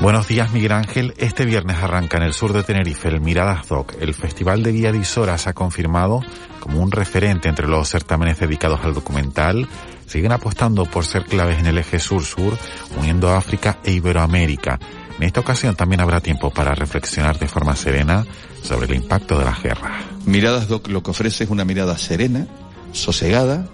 Buenos 0.00 0.28
días, 0.28 0.52
Miguel 0.52 0.70
Ángel. 0.70 1.12
Este 1.16 1.44
viernes 1.44 1.78
arranca 1.78 2.18
en 2.18 2.22
el 2.22 2.34
sur 2.34 2.52
de 2.52 2.62
Tenerife 2.62 3.08
el 3.08 3.20
Miradas 3.20 3.66
Doc. 3.66 3.96
El 4.00 4.14
Festival 4.14 4.62
de 4.62 4.70
Guía 4.70 4.92
de 4.92 4.98
Isora 4.98 5.36
se 5.38 5.50
ha 5.50 5.54
confirmado 5.54 6.22
como 6.60 6.80
un 6.80 6.92
referente 6.92 7.48
entre 7.48 7.66
los 7.66 7.88
certámenes 7.88 8.38
dedicados 8.38 8.84
al 8.84 8.94
documental. 8.94 9.66
Siguen 10.06 10.30
apostando 10.30 10.84
por 10.84 11.04
ser 11.04 11.24
claves 11.24 11.58
en 11.58 11.66
el 11.66 11.78
eje 11.78 11.98
sur-sur, 11.98 12.56
uniendo 12.96 13.28
África 13.30 13.78
e 13.82 13.90
Iberoamérica. 13.90 14.78
En 15.20 15.26
esta 15.26 15.40
ocasión 15.40 15.76
también 15.76 16.00
habrá 16.00 16.22
tiempo 16.22 16.48
para 16.50 16.74
reflexionar 16.74 17.38
de 17.38 17.46
forma 17.46 17.76
serena 17.76 18.24
sobre 18.62 18.86
el 18.86 18.94
impacto 18.94 19.38
de 19.38 19.44
las 19.44 19.62
guerras. 19.62 19.92
Miradas 20.24 20.66
Doc 20.66 20.88
lo 20.88 21.02
que 21.02 21.10
ofrece 21.10 21.44
es 21.44 21.50
una 21.50 21.66
mirada 21.66 21.98
serena, 21.98 22.46
sosegada, 22.92 23.66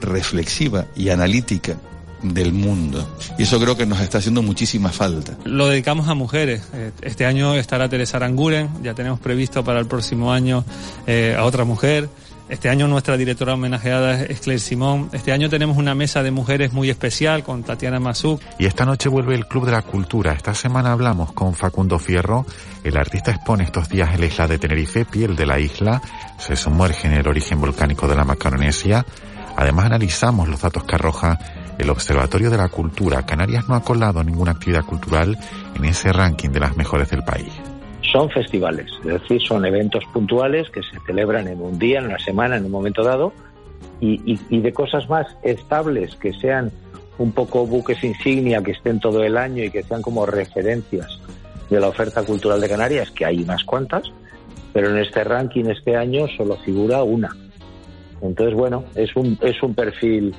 reflexiva 0.00 0.86
y 0.94 1.08
analítica 1.08 1.76
del 2.22 2.52
mundo. 2.52 3.16
Y 3.36 3.42
eso 3.42 3.58
creo 3.58 3.76
que 3.76 3.84
nos 3.84 3.98
está 4.00 4.18
haciendo 4.18 4.42
muchísima 4.42 4.90
falta. 4.90 5.36
Lo 5.44 5.66
dedicamos 5.66 6.06
a 6.06 6.14
mujeres. 6.14 6.62
Eh, 6.72 6.92
Este 7.02 7.26
año 7.26 7.56
estará 7.56 7.88
Teresa 7.88 8.18
Aranguren, 8.18 8.70
ya 8.84 8.94
tenemos 8.94 9.18
previsto 9.18 9.64
para 9.64 9.80
el 9.80 9.86
próximo 9.86 10.32
año 10.32 10.64
eh, 11.08 11.34
a 11.36 11.42
otra 11.42 11.64
mujer. 11.64 12.08
Este 12.52 12.68
año 12.68 12.86
nuestra 12.86 13.16
directora 13.16 13.54
homenajeada 13.54 14.24
es 14.24 14.40
Claire 14.40 14.60
Simón. 14.60 15.08
Este 15.14 15.32
año 15.32 15.48
tenemos 15.48 15.78
una 15.78 15.94
mesa 15.94 16.22
de 16.22 16.30
mujeres 16.30 16.74
muy 16.74 16.90
especial 16.90 17.42
con 17.42 17.62
Tatiana 17.62 17.98
Masuk. 17.98 18.42
Y 18.58 18.66
esta 18.66 18.84
noche 18.84 19.08
vuelve 19.08 19.34
el 19.34 19.46
Club 19.46 19.64
de 19.64 19.72
la 19.72 19.80
Cultura. 19.80 20.34
Esta 20.34 20.54
semana 20.54 20.92
hablamos 20.92 21.32
con 21.32 21.54
Facundo 21.54 21.98
Fierro. 21.98 22.44
El 22.84 22.98
artista 22.98 23.30
expone 23.30 23.64
estos 23.64 23.88
días 23.88 24.12
en 24.12 24.20
la 24.20 24.26
isla 24.26 24.46
de 24.48 24.58
Tenerife, 24.58 25.06
piel 25.06 25.34
de 25.34 25.46
la 25.46 25.58
isla. 25.58 26.02
Se 26.36 26.54
sumerge 26.54 27.06
en 27.06 27.14
el 27.14 27.26
origen 27.26 27.58
volcánico 27.58 28.06
de 28.06 28.16
la 28.16 28.24
Macaronesia. 28.24 29.06
Además 29.56 29.86
analizamos 29.86 30.46
los 30.46 30.60
datos 30.60 30.84
que 30.84 30.96
arroja 30.96 31.38
el 31.78 31.88
Observatorio 31.88 32.50
de 32.50 32.58
la 32.58 32.68
Cultura. 32.68 33.24
Canarias 33.24 33.66
no 33.66 33.76
ha 33.76 33.82
colado 33.82 34.22
ninguna 34.22 34.52
actividad 34.52 34.84
cultural 34.84 35.38
en 35.74 35.86
ese 35.86 36.12
ranking 36.12 36.50
de 36.50 36.60
las 36.60 36.76
mejores 36.76 37.08
del 37.08 37.24
país. 37.24 37.71
Son 38.10 38.28
festivales, 38.30 38.90
es 39.04 39.20
decir, 39.22 39.40
son 39.40 39.64
eventos 39.64 40.04
puntuales 40.12 40.68
que 40.70 40.82
se 40.82 40.98
celebran 41.06 41.46
en 41.48 41.60
un 41.62 41.78
día, 41.78 42.00
en 42.00 42.06
una 42.06 42.18
semana, 42.18 42.56
en 42.56 42.64
un 42.64 42.70
momento 42.70 43.02
dado, 43.02 43.32
y, 44.00 44.20
y- 44.30 44.40
y 44.50 44.60
de 44.60 44.72
cosas 44.72 45.08
más 45.08 45.26
estables 45.42 46.16
que 46.16 46.32
sean 46.34 46.70
un 47.18 47.30
poco 47.32 47.64
buques 47.66 48.02
insignia, 48.02 48.62
que 48.62 48.72
estén 48.72 48.98
todo 48.98 49.22
el 49.22 49.36
año 49.36 49.62
y 49.64 49.70
que 49.70 49.82
sean 49.84 50.02
como 50.02 50.26
referencias 50.26 51.20
de 51.70 51.78
la 51.80 51.88
oferta 51.88 52.22
cultural 52.24 52.60
de 52.60 52.68
Canarias, 52.68 53.10
que 53.12 53.24
hay 53.24 53.42
unas 53.42 53.62
cuantas, 53.64 54.10
pero 54.72 54.90
en 54.90 54.98
este 54.98 55.22
ranking 55.22 55.66
este 55.66 55.96
año 55.96 56.26
solo 56.36 56.56
figura 56.56 57.02
una. 57.04 57.30
Entonces, 58.20 58.54
bueno, 58.54 58.84
es 58.94 59.14
un, 59.16 59.38
es 59.42 59.62
un 59.62 59.74
perfil 59.74 60.34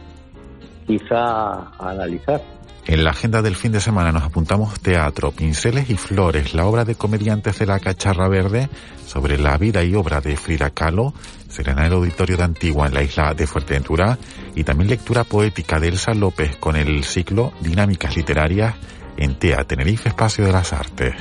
quizá 0.86 1.17
a 1.17 1.89
analizar. 1.91 2.41
En 2.86 3.04
la 3.04 3.12
agenda 3.12 3.41
del 3.41 3.56
fin 3.56 3.72
de 3.72 3.80
semana 3.80 4.12
nos 4.12 4.24
apuntamos 4.24 4.80
teatro, 4.82 5.32
pinceles 5.32 5.89
y 5.89 5.96
flores, 5.96 6.54
la 6.54 6.65
obra 6.65 6.84
de 6.84 6.96
comediantes 6.96 7.58
de 7.60 7.65
la 7.65 7.80
Cacharra 7.80 8.28
Verde 8.28 8.69
sobre 9.08 9.38
la 9.38 9.58
vida 9.58 9.84
y 9.84 9.96
obra 9.96 10.19
de 10.19 10.36
Frida 10.36 10.69
Kahlo, 10.69 11.13
será 11.48 11.72
en 11.72 11.80
el 11.80 11.93
auditorio 11.93 12.36
de 12.36 12.43
Antigua 12.43 12.88
en 12.88 12.93
la 12.93 13.04
isla 13.04 13.34
de 13.34 13.48
Fuerteventura 13.48 14.17
y 14.54 14.65
también 14.65 14.89
lectura 14.89 15.24
poética 15.24 15.80
de 15.80 15.88
Elsa 15.88 16.13
López 16.13 16.58
con 16.58 16.76
el 16.76 17.04
ciclo 17.06 17.54
Dinámicas 17.62 18.17
Literarias 18.17 18.76
en 19.15 19.36
TEA 19.36 19.63
Tenerife 19.63 20.10
Espacio 20.10 20.43
de 20.46 20.52
las 20.52 20.74
Artes. 20.74 21.15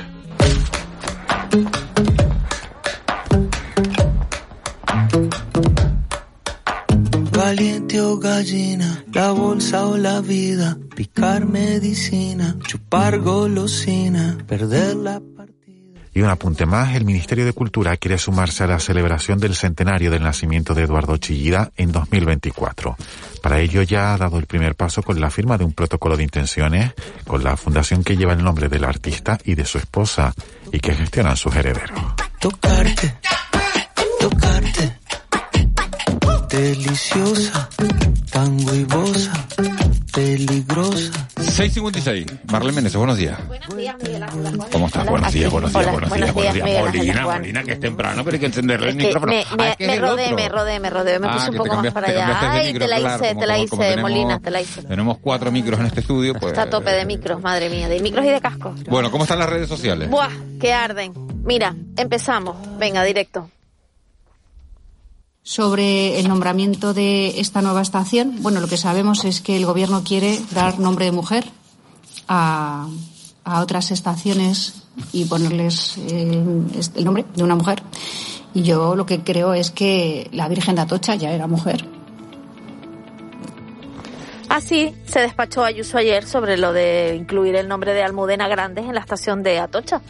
O 8.13 8.19
gallina, 8.19 9.03
la 9.11 9.31
bolsa 9.31 9.87
o 9.87 9.97
la 9.97 10.21
vida, 10.21 10.77
picar 10.95 11.45
medicina, 11.45 12.55
chupar 12.67 13.19
golosina, 13.19 14.37
perder 14.47 14.95
la 14.95 15.21
Y 16.13 16.21
un 16.21 16.29
apunte 16.29 16.67
más, 16.67 16.95
el 16.95 17.05
Ministerio 17.05 17.43
de 17.43 17.53
Cultura 17.53 17.97
quiere 17.97 18.19
sumarse 18.19 18.63
a 18.63 18.67
la 18.67 18.79
celebración 18.79 19.39
del 19.39 19.55
centenario 19.55 20.11
del 20.11 20.21
nacimiento 20.21 20.75
de 20.75 20.83
Eduardo 20.83 21.17
Chillida 21.17 21.71
en 21.75 21.91
2024. 21.91 22.95
Para 23.41 23.59
ello 23.59 23.81
ya 23.81 24.13
ha 24.13 24.17
dado 24.17 24.37
el 24.37 24.45
primer 24.45 24.75
paso 24.75 25.01
con 25.01 25.19
la 25.19 25.31
firma 25.31 25.57
de 25.57 25.65
un 25.65 25.73
protocolo 25.73 26.15
de 26.15 26.23
intenciones 26.23 26.93
con 27.25 27.43
la 27.43 27.57
fundación 27.57 28.03
que 28.03 28.15
lleva 28.15 28.33
el 28.33 28.43
nombre 28.43 28.69
del 28.69 28.83
artista 28.83 29.39
y 29.43 29.55
de 29.55 29.65
su 29.65 29.79
esposa 29.79 30.33
y 30.71 30.79
que 30.79 30.93
gestionan 30.93 31.35
sus 31.35 31.55
herederos. 31.55 31.99
Tocarte, 32.39 33.17
tocarte, 34.19 35.02
deliciosa, 36.57 37.67
tan 38.31 38.55
huevosa, 38.67 39.33
peligrosa. 40.13 41.11
6.56. 41.35 42.39
Marlene 42.51 42.75
Meneses, 42.75 42.97
buenos 42.97 43.17
días. 43.17 43.39
Buenos 43.47 43.75
días, 43.75 43.95
Miguel 44.03 44.21
Ángel. 44.23 44.59
¿Cómo 44.71 44.85
estás? 44.87 45.05
Buenos 45.07 45.33
días, 45.33 45.51
buenos 45.51 45.73
días, 45.73 45.91
buenos 45.91 46.13
días, 46.13 46.33
buenos 46.33 46.33
días, 46.35 46.53
días. 46.53 46.65
Miguel 46.65 46.77
Ángel 46.85 46.99
Molina, 46.99 47.23
Juan. 47.23 47.39
Molina, 47.39 47.63
que 47.63 47.71
es 47.71 47.79
temprano, 47.79 48.23
pero 48.23 48.35
hay 48.35 48.39
que 48.39 48.45
encenderle 48.45 48.89
el 48.89 48.95
micrófono. 48.95 49.31
me, 49.31 49.41
Ah, 49.49 49.55
me, 49.57 49.69
es 49.71 49.87
me 49.87 49.99
rodé, 49.99 50.33
me 50.33 50.49
rodé, 50.49 50.79
me 50.79 50.89
rodé, 50.91 51.19
me 51.19 51.27
Ah, 51.27 51.33
puse 51.33 51.45
un 51.47 51.51
que 51.53 51.57
poco 51.57 51.75
más 51.75 51.91
para 51.93 52.07
allá. 52.07 52.51
Ay, 52.53 52.67
micro, 52.67 52.85
te 52.85 52.91
la 52.91 52.99
claro, 52.99 53.15
hice, 53.23 53.27
como- 53.33 53.41
te 53.41 53.47
la 53.47 53.53
como- 53.53 53.63
hice, 53.63 53.69
como 53.71 53.81
tenemos- 53.83 54.11
Molina, 54.11 54.39
te 54.39 54.51
la 54.51 54.61
hice. 54.61 54.81
Tenemos 54.83 55.17
cuatro 55.19 55.51
micros 55.51 55.79
en 55.79 55.85
este 55.87 55.99
estudio, 56.01 56.33
pues... 56.35 56.53
Está 56.53 56.61
a 56.63 56.69
tope 56.69 56.91
de 56.91 57.05
micros, 57.05 57.41
madre 57.41 57.69
mía, 57.71 57.89
de 57.89 57.99
micros 57.99 58.23
y 58.25 58.29
de 58.29 58.39
cascos. 58.41 58.83
Bueno, 58.85 59.09
¿cómo 59.09 59.23
están 59.23 59.39
las 59.39 59.49
redes 59.49 59.67
sociales? 59.67 60.07
Buah, 60.09 60.29
que 60.61 60.71
arden. 60.71 61.13
Mira, 61.43 61.75
empezamos. 61.97 62.55
Venga, 62.77 63.03
directo. 63.03 63.49
Sobre 65.45 66.19
el 66.19 66.29
nombramiento 66.29 66.93
de 66.93 67.39
esta 67.41 67.61
nueva 67.61 67.81
estación, 67.81 68.41
bueno, 68.41 68.61
lo 68.61 68.67
que 68.67 68.77
sabemos 68.77 69.25
es 69.25 69.41
que 69.41 69.57
el 69.57 69.65
Gobierno 69.65 70.03
quiere 70.05 70.39
dar 70.53 70.79
nombre 70.79 71.03
de 71.05 71.11
mujer 71.11 71.43
a, 72.29 72.87
a 73.43 73.61
otras 73.61 73.91
estaciones 73.91 74.83
y 75.11 75.25
ponerles 75.25 75.97
eh, 75.97 76.43
este- 76.79 76.99
el 76.99 77.05
nombre 77.05 77.25
de 77.35 77.43
una 77.43 77.55
mujer. 77.55 77.83
Y 78.53 78.61
yo 78.63 78.95
lo 78.95 79.05
que 79.05 79.21
creo 79.21 79.53
es 79.53 79.69
que 79.71 80.29
la 80.31 80.47
Virgen 80.47 80.75
de 80.75 80.81
Atocha 80.83 81.15
ya 81.15 81.31
era 81.31 81.45
mujer. 81.47 81.85
Así 84.47 84.93
se 85.05 85.19
despachó 85.19 85.63
Ayuso 85.65 85.97
ayer 85.97 86.25
sobre 86.25 86.57
lo 86.57 86.71
de 86.71 87.15
incluir 87.19 87.55
el 87.55 87.67
nombre 87.67 87.93
de 87.93 88.03
Almudena 88.03 88.47
Grandes 88.47 88.85
en 88.85 88.93
la 88.93 89.01
estación 89.01 89.43
de 89.43 89.59
Atocha. 89.59 90.01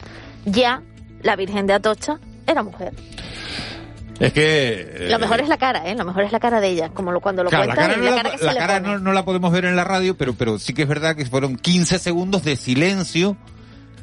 Ya 0.45 0.83
la 1.23 1.35
Virgen 1.35 1.65
de 1.65 1.73
Atocha 1.73 2.19
era 2.45 2.61
mujer. 2.61 2.93
Es 4.23 4.33
que... 4.33 5.07
Lo 5.09 5.15
eh, 5.15 5.19
mejor 5.19 5.41
es 5.41 5.49
la 5.49 5.57
cara, 5.57 5.85
¿eh? 5.85 5.95
Lo 5.95 6.05
mejor 6.05 6.23
es 6.23 6.31
la 6.31 6.39
cara 6.39 6.61
de 6.61 6.69
ella, 6.69 6.89
como 6.89 7.11
lo, 7.11 7.19
cuando 7.19 7.43
lo 7.43 7.49
Claro, 7.49 7.65
la 7.65 7.75
cara, 7.75 7.97
la 7.97 8.09
no, 8.09 8.15
cara 8.15 8.29
la, 8.29 8.35
que 8.37 8.43
la 8.43 8.49
se 8.51 8.53
le 8.53 8.59
cara 8.59 8.81
pone. 8.81 8.93
no, 8.93 8.99
no 8.99 9.13
la 9.13 9.25
podemos 9.25 9.51
ver 9.51 9.65
en 9.65 9.75
la 9.75 9.83
radio, 9.83 10.15
pero, 10.15 10.33
pero 10.33 10.59
sí 10.59 10.73
que 10.73 10.83
es 10.83 10.87
verdad 10.87 11.15
que 11.15 11.25
fueron 11.25 11.57
15 11.57 11.99
segundos 11.99 12.43
de 12.43 12.55
silencio 12.55 13.35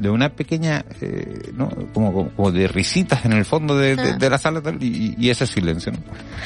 de 0.01 0.11
una 0.11 0.31
pequeña, 0.31 0.85
eh, 1.01 1.51
¿no? 1.55 1.69
como, 1.93 2.13
como, 2.13 2.31
como 2.31 2.51
de 2.53 2.69
risitas 2.69 3.25
en 3.25 3.33
el 3.33 3.45
fondo 3.45 3.77
de, 3.77 3.97
de- 3.97 4.15
de 4.15 4.31
la 4.31 4.39
sala 4.39 4.61
tal, 4.61 4.83
y, 4.83 5.15
y 5.19 5.31
ese 5.31 5.47
silencio, 5.47 5.93
¿no? 5.93 5.99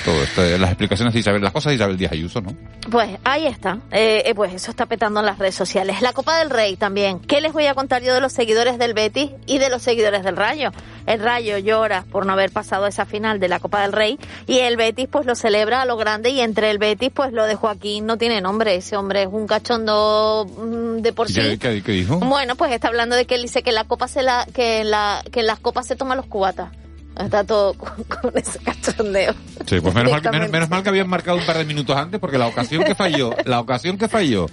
Todo 0.04 0.22
esto, 0.22 0.44
eh, 0.44 0.58
las 0.58 0.70
explicaciones 0.70 1.14
de 1.14 1.20
Isabel, 1.20 1.42
las 1.42 1.52
cosas 1.52 1.70
de 1.70 1.76
Isabel 1.76 1.96
Díaz 1.96 2.12
Ayuso, 2.12 2.40
¿no? 2.40 2.54
Pues 2.90 3.10
ahí 3.24 3.46
está. 3.46 3.78
Eh, 3.90 4.32
pues 4.36 4.52
eso 4.52 4.70
está 4.70 4.86
petando 4.86 5.20
en 5.20 5.26
las 5.26 5.38
redes 5.38 5.54
sociales. 5.54 6.02
La 6.02 6.12
Copa 6.12 6.38
del 6.38 6.50
Rey 6.50 6.76
también. 6.76 7.20
¿Qué 7.20 7.40
les 7.40 7.52
voy 7.52 7.66
a 7.66 7.74
contar 7.74 8.02
yo 8.02 8.12
de 8.14 8.20
los 8.20 8.32
seguidores 8.32 8.78
del 8.78 8.92
Betis 8.94 9.30
y 9.46 9.58
de 9.58 9.70
los 9.70 9.82
seguidores 9.82 10.22
del 10.24 10.36
Rayo? 10.36 10.70
El 11.06 11.20
Rayo 11.20 11.58
llora 11.58 12.04
por 12.10 12.26
no 12.26 12.32
haber 12.32 12.50
pasado 12.50 12.86
esa 12.86 13.04
final 13.06 13.38
de 13.40 13.48
la 13.48 13.60
Copa 13.60 13.82
del 13.82 13.92
Rey 13.92 14.18
y 14.46 14.58
el 14.58 14.76
Betis 14.76 15.06
pues 15.10 15.26
lo 15.26 15.34
celebra 15.34 15.82
a 15.82 15.84
lo 15.86 15.96
grande 15.96 16.30
y 16.30 16.40
entre 16.40 16.70
el 16.70 16.78
Betis 16.78 17.10
pues 17.14 17.32
lo 17.32 17.44
de 17.44 17.54
Joaquín 17.54 18.06
no 18.06 18.16
tiene 18.18 18.40
nombre. 18.40 18.74
Ese 18.74 18.96
hombre 18.96 19.22
es 19.22 19.28
un 19.30 19.46
cachondo 19.46 20.46
mm, 20.46 21.02
de 21.02 21.12
por 21.12 21.28
sí. 21.28 21.34
¿Qué, 21.34 21.58
qué- 21.58 21.82
qué 21.82 21.92
dijo? 21.92 22.18
Bueno, 22.18 22.56
pues 22.56 22.72
está 22.72 22.88
hablando 22.88 23.16
de 23.16 23.26
que 23.26 23.34
él 23.34 23.43
dice 23.44 23.62
que 23.62 23.72
la 23.72 23.84
copa 23.84 24.08
se 24.08 24.22
la, 24.22 24.46
que 24.52 24.80
en 24.80 24.90
la, 24.90 25.22
que 25.30 25.40
en 25.40 25.46
las 25.46 25.60
copas 25.60 25.86
se 25.86 25.96
toman 25.96 26.16
los 26.16 26.26
cubatas. 26.26 26.70
Está 27.18 27.44
todo 27.44 27.74
con, 27.78 28.04
con 28.04 28.36
ese 28.36 28.58
cachondeo. 28.58 29.34
Sí, 29.66 29.80
pues 29.80 29.94
menos 29.94 30.10
mal, 30.10 30.22
que, 30.22 30.30
menos, 30.30 30.50
menos 30.50 30.68
mal 30.68 30.82
que 30.82 30.88
habían 30.88 31.08
marcado 31.08 31.36
un 31.36 31.46
par 31.46 31.58
de 31.58 31.64
minutos 31.64 31.96
antes, 31.96 32.18
porque 32.18 32.38
la 32.38 32.48
ocasión 32.48 32.82
que 32.84 32.94
falló, 32.94 33.34
la 33.44 33.60
ocasión 33.60 33.98
que 33.98 34.08
falló 34.08 34.46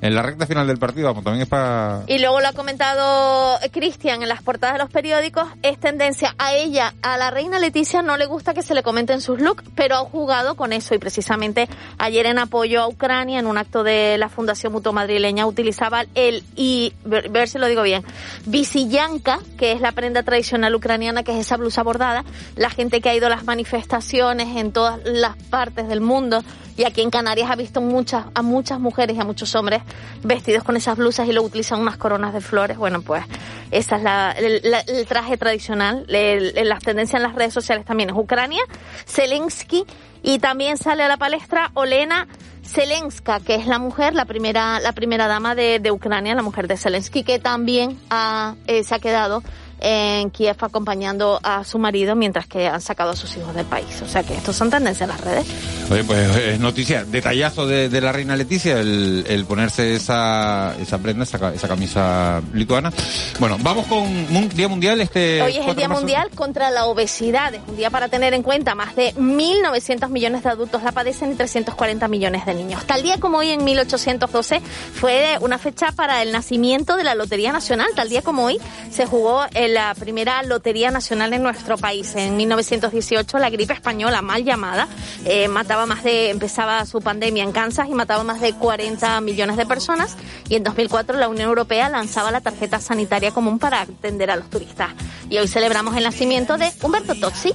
en 0.00 0.14
la 0.14 0.22
recta 0.22 0.46
final 0.46 0.66
del 0.66 0.78
partido, 0.78 1.08
vamos, 1.08 1.24
también 1.24 1.42
es 1.42 1.48
para... 1.48 2.02
Y 2.06 2.18
luego 2.18 2.40
lo 2.40 2.48
ha 2.48 2.52
comentado 2.52 3.58
Cristian 3.72 4.22
en 4.22 4.28
las 4.28 4.42
portadas 4.42 4.74
de 4.74 4.78
los 4.80 4.90
periódicos, 4.90 5.46
es 5.62 5.78
tendencia 5.78 6.34
a 6.38 6.54
ella, 6.54 6.94
a 7.02 7.16
la 7.16 7.30
reina 7.30 7.58
Leticia 7.58 8.02
no 8.02 8.16
le 8.16 8.26
gusta 8.26 8.54
que 8.54 8.62
se 8.62 8.74
le 8.74 8.82
comenten 8.82 9.20
sus 9.20 9.40
looks, 9.40 9.64
pero 9.74 9.96
ha 9.96 10.00
jugado 10.00 10.54
con 10.54 10.72
eso 10.72 10.94
y 10.94 10.98
precisamente 10.98 11.68
ayer 11.98 12.26
en 12.26 12.38
apoyo 12.38 12.82
a 12.82 12.88
Ucrania, 12.88 13.38
en 13.38 13.46
un 13.46 13.58
acto 13.58 13.82
de 13.82 14.18
la 14.18 14.28
Fundación 14.28 14.72
Mutuo 14.72 14.92
Madrileña, 14.92 15.46
utilizaba 15.46 16.04
el, 16.14 16.44
y 16.54 16.92
ver, 17.04 17.28
ver 17.30 17.48
si 17.48 17.58
lo 17.58 17.66
digo 17.66 17.82
bien, 17.82 18.04
visillanka, 18.46 19.40
que 19.56 19.72
es 19.72 19.80
la 19.80 19.92
prenda 19.92 20.22
tradicional 20.22 20.74
ucraniana, 20.74 21.22
que 21.22 21.32
es 21.32 21.38
esa 21.38 21.56
blusa 21.56 21.82
bordada, 21.82 22.24
la 22.56 22.70
gente 22.70 23.00
que 23.00 23.08
ha 23.08 23.14
ido 23.14 23.26
a 23.26 23.30
las 23.30 23.44
manifestaciones 23.44 24.56
en 24.56 24.72
todas 24.72 25.00
las 25.04 25.36
partes 25.50 25.88
del 25.88 26.00
mundo 26.00 26.42
y 26.76 26.84
aquí 26.84 27.00
en 27.00 27.10
Canarias 27.10 27.50
ha 27.50 27.56
visto 27.56 27.80
muchas, 27.80 28.26
a 28.34 28.42
muchas 28.42 28.78
mujeres 28.78 29.16
y 29.16 29.20
a 29.20 29.24
muchos 29.24 29.54
hombres 29.54 29.82
vestidos 30.22 30.64
con 30.64 30.76
esas 30.76 30.96
blusas 30.96 31.28
y 31.28 31.32
luego 31.32 31.46
utilizan 31.46 31.80
unas 31.80 31.96
coronas 31.96 32.34
de 32.34 32.40
flores. 32.40 32.76
Bueno, 32.76 33.02
pues 33.02 33.24
esa 33.70 33.96
es 33.96 34.02
la, 34.02 34.32
el, 34.32 35.06
traje 35.06 35.36
tradicional. 35.36 36.06
Las 36.08 36.82
tendencias 36.82 37.20
en 37.20 37.22
las 37.22 37.34
redes 37.34 37.54
sociales 37.54 37.84
también 37.84 38.10
es 38.10 38.16
Ucrania, 38.16 38.62
Zelensky 39.06 39.84
y 40.22 40.38
también 40.38 40.76
sale 40.76 41.02
a 41.02 41.08
la 41.08 41.16
palestra 41.16 41.70
Olena 41.74 42.26
Zelenska, 42.66 43.40
que 43.40 43.54
es 43.54 43.66
la 43.66 43.78
mujer, 43.78 44.14
la 44.14 44.24
primera, 44.24 44.80
la 44.80 44.92
primera 44.92 45.28
dama 45.28 45.54
de, 45.54 45.78
de 45.78 45.90
Ucrania, 45.92 46.34
la 46.34 46.42
mujer 46.42 46.66
de 46.66 46.76
Zelensky, 46.76 47.22
que 47.22 47.38
también 47.38 47.98
ha, 48.10 48.56
eh, 48.66 48.82
se 48.82 48.94
ha 48.94 48.98
quedado 48.98 49.42
en 49.80 50.30
Kiev 50.30 50.56
acompañando 50.60 51.38
a 51.42 51.64
su 51.64 51.78
marido 51.78 52.14
mientras 52.14 52.46
que 52.46 52.66
han 52.68 52.80
sacado 52.80 53.10
a 53.10 53.16
sus 53.16 53.36
hijos 53.36 53.54
del 53.54 53.66
país. 53.66 53.86
O 54.02 54.08
sea 54.08 54.22
que 54.22 54.34
estos 54.34 54.56
son 54.56 54.70
tendencias 54.70 55.08
en 55.08 55.14
las 55.16 55.20
redes. 55.20 55.46
Oye, 55.90 56.02
pues 56.04 56.36
es 56.36 56.58
noticia, 56.60 57.04
detallazo 57.04 57.66
de, 57.66 57.88
de 57.88 58.00
la 58.00 58.12
reina 58.12 58.34
Leticia, 58.36 58.80
el, 58.80 59.24
el 59.28 59.44
ponerse 59.44 59.94
esa, 59.94 60.74
esa 60.80 60.98
prenda, 60.98 61.24
esa, 61.24 61.52
esa 61.54 61.68
camisa 61.68 62.40
lituana. 62.52 62.92
Bueno, 63.38 63.56
vamos 63.60 63.86
con 63.86 64.02
mun- 64.32 64.48
Día 64.48 64.68
Mundial 64.68 65.00
este... 65.00 65.42
Hoy 65.42 65.52
es 65.52 65.58
el 65.58 65.64
4 65.64 65.74
de 65.74 65.86
Día. 65.86 65.88
Mundial 65.88 66.30
contra 66.34 66.70
la 66.70 66.86
Obesidad. 66.86 67.54
Es 67.54 67.60
un 67.68 67.76
día 67.76 67.90
para 67.90 68.08
tener 68.08 68.34
en 68.34 68.42
cuenta. 68.42 68.74
Más 68.74 68.96
de 68.96 69.14
1.900 69.14 70.08
millones 70.08 70.42
de 70.42 70.48
adultos 70.50 70.82
la 70.82 70.92
padecen 70.92 71.32
y 71.32 71.34
340 71.36 72.08
millones 72.08 72.46
de 72.46 72.54
niños. 72.54 72.84
Tal 72.86 73.02
día 73.02 73.18
como 73.18 73.38
hoy, 73.38 73.50
en 73.50 73.62
1812, 73.64 74.60
fue 74.94 75.36
una 75.40 75.58
fecha 75.58 75.92
para 75.92 76.22
el 76.22 76.32
nacimiento 76.32 76.96
de 76.96 77.04
la 77.04 77.14
Lotería 77.14 77.52
Nacional. 77.52 77.88
Tal 77.94 78.08
día 78.08 78.22
como 78.22 78.44
hoy 78.44 78.58
se 78.90 79.06
jugó 79.06 79.44
la 79.68 79.94
primera 79.94 80.42
Lotería 80.42 80.90
Nacional 80.90 81.32
en 81.32 81.42
nuestro 81.42 81.76
país. 81.76 82.14
En 82.16 82.36
1918, 82.36 83.38
la 83.38 83.50
gripe 83.50 83.72
española, 83.72 84.22
mal 84.22 84.44
llamada, 84.44 84.88
eh, 85.24 85.48
mataba 85.48 85.86
más 85.86 86.02
de, 86.04 86.30
empezaba 86.30 86.84
su 86.86 87.00
pandemia 87.00 87.42
en 87.42 87.52
Kansas 87.52 87.88
y 87.88 87.94
mataba 87.94 88.22
más 88.24 88.40
de 88.40 88.52
40 88.54 89.20
millones 89.20 89.56
de 89.56 89.66
personas. 89.66 90.16
Y 90.48 90.56
en 90.56 90.62
2004 90.62 91.16
la 91.18 91.28
Unión 91.28 91.48
Europea 91.48 91.88
lanzaba 91.88 92.30
la 92.30 92.40
tarjeta 92.40 92.80
sanitaria 92.80 93.32
común 93.32 93.58
para 93.58 93.82
atender 93.82 94.30
a 94.30 94.36
los 94.36 94.50
turistas. 94.50 94.90
Y 95.28 95.38
hoy 95.38 95.48
celebramos 95.48 95.96
el 95.96 96.04
nacimiento 96.04 96.56
de 96.56 96.72
Humberto 96.82 97.14
Tozzi. 97.14 97.52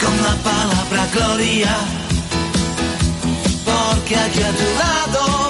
con 0.00 0.22
la 0.22 0.34
palabra 0.42 1.06
gloria, 1.12 1.76
porque 3.64 4.16
aquí 4.16 4.42
a 4.42 4.50
tu 4.52 4.64
lado 4.78 5.49